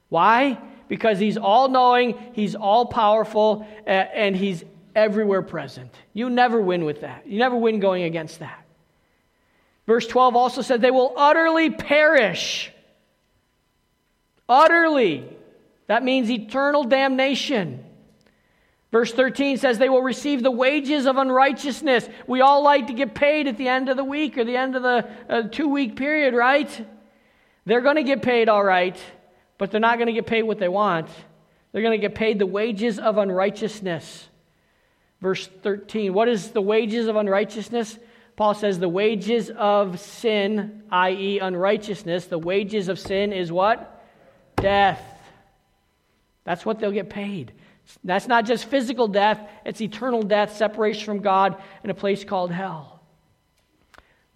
[0.08, 0.58] Why?
[0.88, 5.94] Because He's all knowing, He's all powerful, and He's everywhere present.
[6.12, 7.26] You never win with that.
[7.26, 8.64] You never win going against that.
[9.86, 12.70] Verse 12 also said, They will utterly perish.
[14.48, 15.28] Utterly.
[15.86, 17.84] That means eternal damnation.
[18.92, 22.06] Verse 13 says they will receive the wages of unrighteousness.
[22.26, 24.76] We all like to get paid at the end of the week or the end
[24.76, 26.86] of the uh, two week period, right?
[27.64, 28.96] They're going to get paid all right,
[29.56, 31.08] but they're not going to get paid what they want.
[31.72, 34.28] They're going to get paid the wages of unrighteousness.
[35.22, 37.98] Verse 13 What is the wages of unrighteousness?
[38.36, 44.04] Paul says the wages of sin, i.e., unrighteousness, the wages of sin is what?
[44.56, 45.02] Death.
[46.44, 47.52] That's what they'll get paid.
[48.04, 52.50] That's not just physical death, it's eternal death, separation from God in a place called
[52.50, 53.02] hell.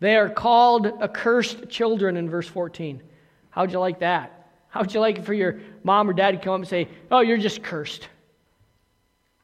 [0.01, 3.03] They are called accursed children in verse 14.
[3.51, 4.49] How'd you like that?
[4.69, 7.21] How'd you like it for your mom or dad to come up and say, Oh,
[7.21, 8.09] you're just cursed?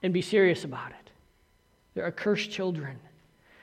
[0.03, 1.11] And be serious about it.
[1.95, 2.99] They're accursed children.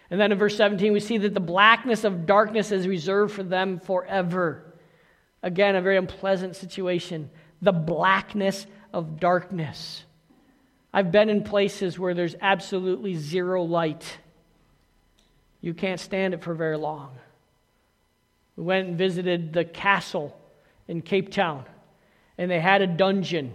[0.09, 3.43] And then in verse 17, we see that the blackness of darkness is reserved for
[3.43, 4.73] them forever.
[5.43, 7.29] Again, a very unpleasant situation.
[7.61, 10.03] The blackness of darkness.
[10.93, 14.17] I've been in places where there's absolutely zero light.
[15.61, 17.15] You can't stand it for very long.
[18.55, 20.37] We went and visited the castle
[20.87, 21.65] in Cape Town,
[22.37, 23.53] and they had a dungeon.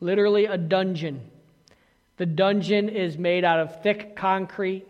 [0.00, 1.28] Literally, a dungeon.
[2.18, 4.86] The dungeon is made out of thick concrete.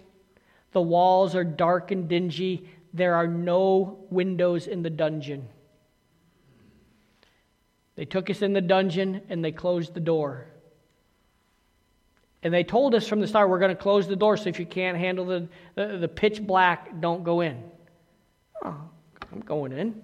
[0.73, 2.69] The walls are dark and dingy.
[2.93, 5.49] There are no windows in the dungeon.
[7.97, 10.47] They took us in the dungeon and they closed the door.
[12.43, 14.61] And they told us from the start, we're going to close the door, so if
[14.61, 17.63] you can't handle the, the, the pitch black, don't go in.
[18.65, 18.77] Oh,
[19.33, 20.01] I'm going in.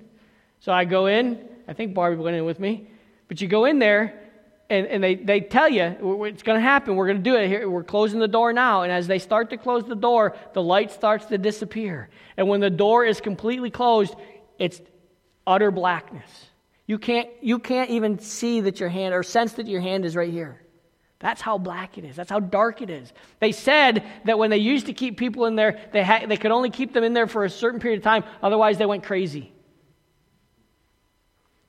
[0.61, 1.49] So I go in.
[1.69, 2.89] I think Barbie went in with me.
[3.29, 4.21] But you go in there,
[4.69, 6.97] and, and they, they tell you it's going to happen.
[6.97, 7.71] We're going to do it here.
[7.71, 8.83] We're closing the door now.
[8.83, 12.09] And as they start to close the door, the light starts to disappear.
[12.37, 14.15] And when the door is completely closed,
[14.59, 14.81] it's
[15.47, 16.29] utter blackness.
[16.87, 20.17] You can't, you can't even see that your hand or sense that your hand is
[20.17, 20.61] right here.
[21.25, 22.17] That's how black it is.
[22.17, 23.11] That's how dark it is.
[23.41, 26.51] They said that when they used to keep people in there, they, ha- they could
[26.51, 29.51] only keep them in there for a certain period of time, otherwise, they went crazy.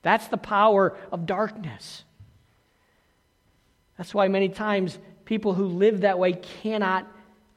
[0.02, 2.04] That's the power of darkness.
[3.98, 7.08] That's why many times people who live that way cannot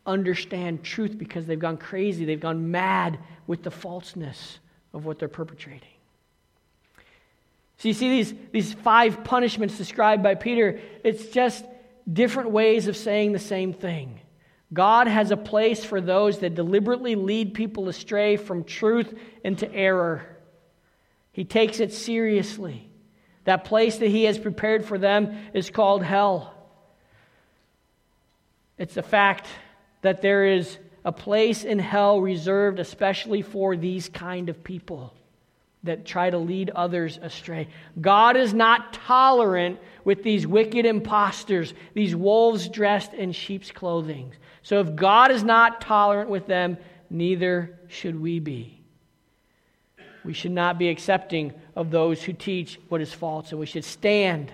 [0.07, 3.18] understand truth because they've gone crazy, they've gone mad
[3.49, 4.61] with the falseness
[4.94, 5.88] of what they're perpetrating.
[7.78, 11.64] So you see these, these five punishments described by Peter, it's just
[12.11, 14.20] different ways of saying the same thing.
[14.72, 20.36] God has a place for those that deliberately lead people astray from truth into error.
[21.32, 22.90] He takes it seriously.
[23.44, 26.54] That place that He has prepared for them is called hell.
[28.76, 29.46] It's a fact
[30.02, 35.14] that there is a place in hell reserved especially for these kind of people
[35.85, 37.68] that try to lead others astray.
[38.01, 44.33] God is not tolerant with these wicked impostors, these wolves dressed in sheep's clothing.
[44.62, 46.79] So if God is not tolerant with them,
[47.11, 48.81] neither should we be.
[50.24, 53.85] We should not be accepting of those who teach what is false, and we should
[53.85, 54.53] stand.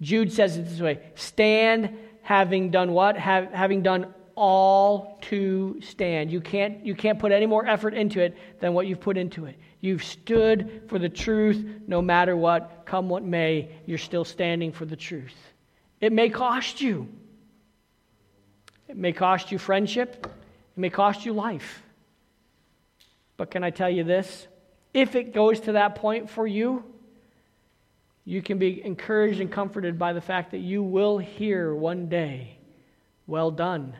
[0.00, 3.16] Jude says it this way stand having done what?
[3.16, 6.30] Have, having done all to stand.
[6.30, 9.46] You can't, you can't put any more effort into it than what you've put into
[9.46, 9.56] it.
[9.80, 14.84] You've stood for the truth no matter what, come what may, you're still standing for
[14.84, 15.36] the truth.
[16.00, 17.08] It may cost you.
[18.88, 21.82] It may cost you friendship, it may cost you life.
[23.36, 24.48] But can I tell you this?
[24.94, 26.82] If it goes to that point for you,
[28.24, 32.58] you can be encouraged and comforted by the fact that you will hear one day,
[33.26, 33.94] Well done,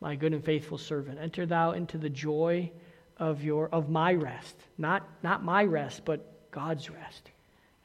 [0.00, 1.18] my good and faithful servant.
[1.20, 2.70] Enter thou into the joy
[3.18, 4.56] of, your, of my rest.
[4.78, 7.30] Not, not my rest, but God's rest.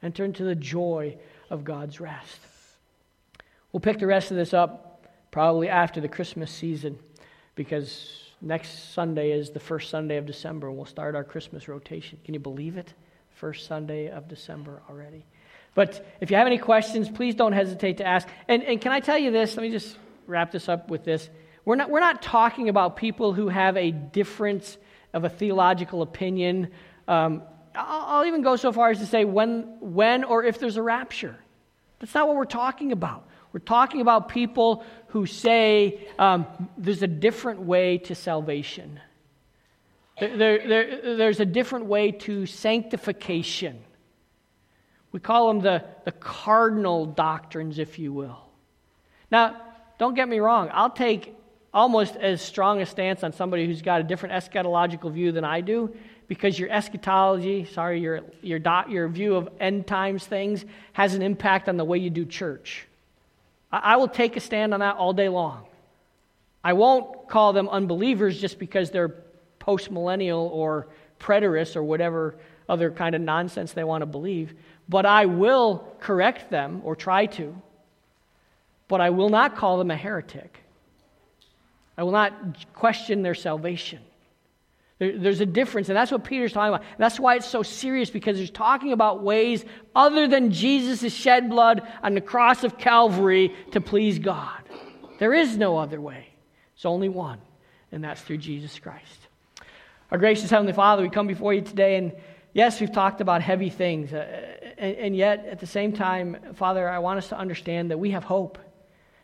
[0.02, 1.16] Enter into the joy
[1.50, 2.38] of God's rest.
[3.72, 6.98] We'll pick the rest of this up probably after the Christmas season
[7.54, 12.18] because next Sunday is the first Sunday of December and we'll start our Christmas rotation.
[12.24, 12.92] Can you believe it?
[13.30, 15.24] First Sunday of December already.
[15.74, 18.28] But if you have any questions, please don't hesitate to ask.
[18.46, 19.56] And, and can I tell you this?
[19.56, 21.30] Let me just wrap this up with this.
[21.64, 24.76] We're not, we're not talking about people who have a difference
[25.12, 26.70] of a theological opinion
[27.08, 27.42] um,
[27.74, 31.36] I'll, even go so far as to say when, when or if there's a rapture.
[31.98, 33.28] That's not what we're talking about.
[33.52, 36.46] We're talking about people who say um,
[36.76, 39.00] there's a different way to salvation.
[40.18, 43.82] There, there, there's a different way to sanctification.
[45.10, 48.38] We call them the, the cardinal doctrines, if you will.
[49.30, 49.60] Now,
[49.98, 51.34] don't get me wrong, I'll take
[51.74, 55.60] almost as strong a stance on somebody who's got a different eschatological view than I
[55.60, 55.94] do
[56.28, 61.22] because your eschatology, sorry, your, your, dot, your view of end times things has an
[61.22, 62.86] impact on the way you do church.
[63.70, 65.64] I, I will take a stand on that all day long.
[66.64, 69.14] I won't call them unbelievers just because they're
[69.60, 72.36] postmillennial or preterists or whatever
[72.68, 74.54] other kind of nonsense they want to believe,
[74.88, 77.54] but I will correct them or try to.
[78.88, 80.61] But I will not call them a heretic.
[82.02, 84.00] I will not question their salvation.
[84.98, 86.84] There, there's a difference, and that's what Peter's talking about.
[86.98, 91.86] That's why it's so serious because he's talking about ways other than Jesus' shed blood
[92.02, 94.62] on the cross of Calvary to please God.
[95.20, 96.26] There is no other way.
[96.74, 97.38] It's only one,
[97.92, 99.28] and that's through Jesus Christ.
[100.10, 102.12] Our gracious Heavenly Father, we come before you today, and
[102.52, 106.88] yes, we've talked about heavy things, uh, and, and yet at the same time, Father,
[106.88, 108.58] I want us to understand that we have hope.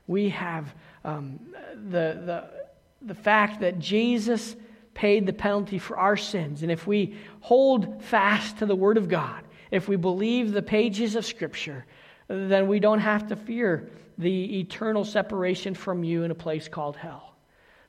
[0.06, 0.72] We have
[1.04, 1.40] um,
[1.74, 2.57] the, the,
[3.02, 4.56] the fact that Jesus
[4.94, 6.62] paid the penalty for our sins.
[6.62, 11.14] And if we hold fast to the Word of God, if we believe the pages
[11.14, 11.86] of Scripture,
[12.26, 16.96] then we don't have to fear the eternal separation from you in a place called
[16.96, 17.36] hell.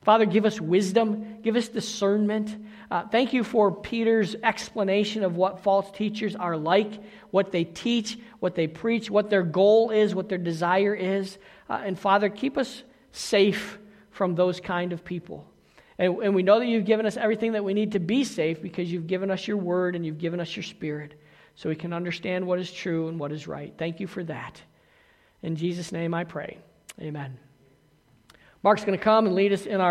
[0.02, 2.56] Father, give us wisdom, give us discernment.
[2.90, 7.02] Uh, thank you for Peter's explanation of what false teachers are like,
[7.32, 11.36] what they teach, what they preach, what their goal is, what their desire is.
[11.68, 12.82] Uh, and Father, keep us
[13.12, 13.78] safe
[14.10, 15.46] from those kind of people.
[15.98, 18.62] And, and we know that you've given us everything that we need to be safe
[18.62, 21.20] because you've given us your word and you've given us your spirit
[21.54, 23.74] so we can understand what is true and what is right.
[23.76, 24.60] Thank you for that.
[25.42, 26.58] In Jesus' name I pray.
[27.00, 27.38] Amen.
[28.62, 29.88] Mark's going to come and lead us in our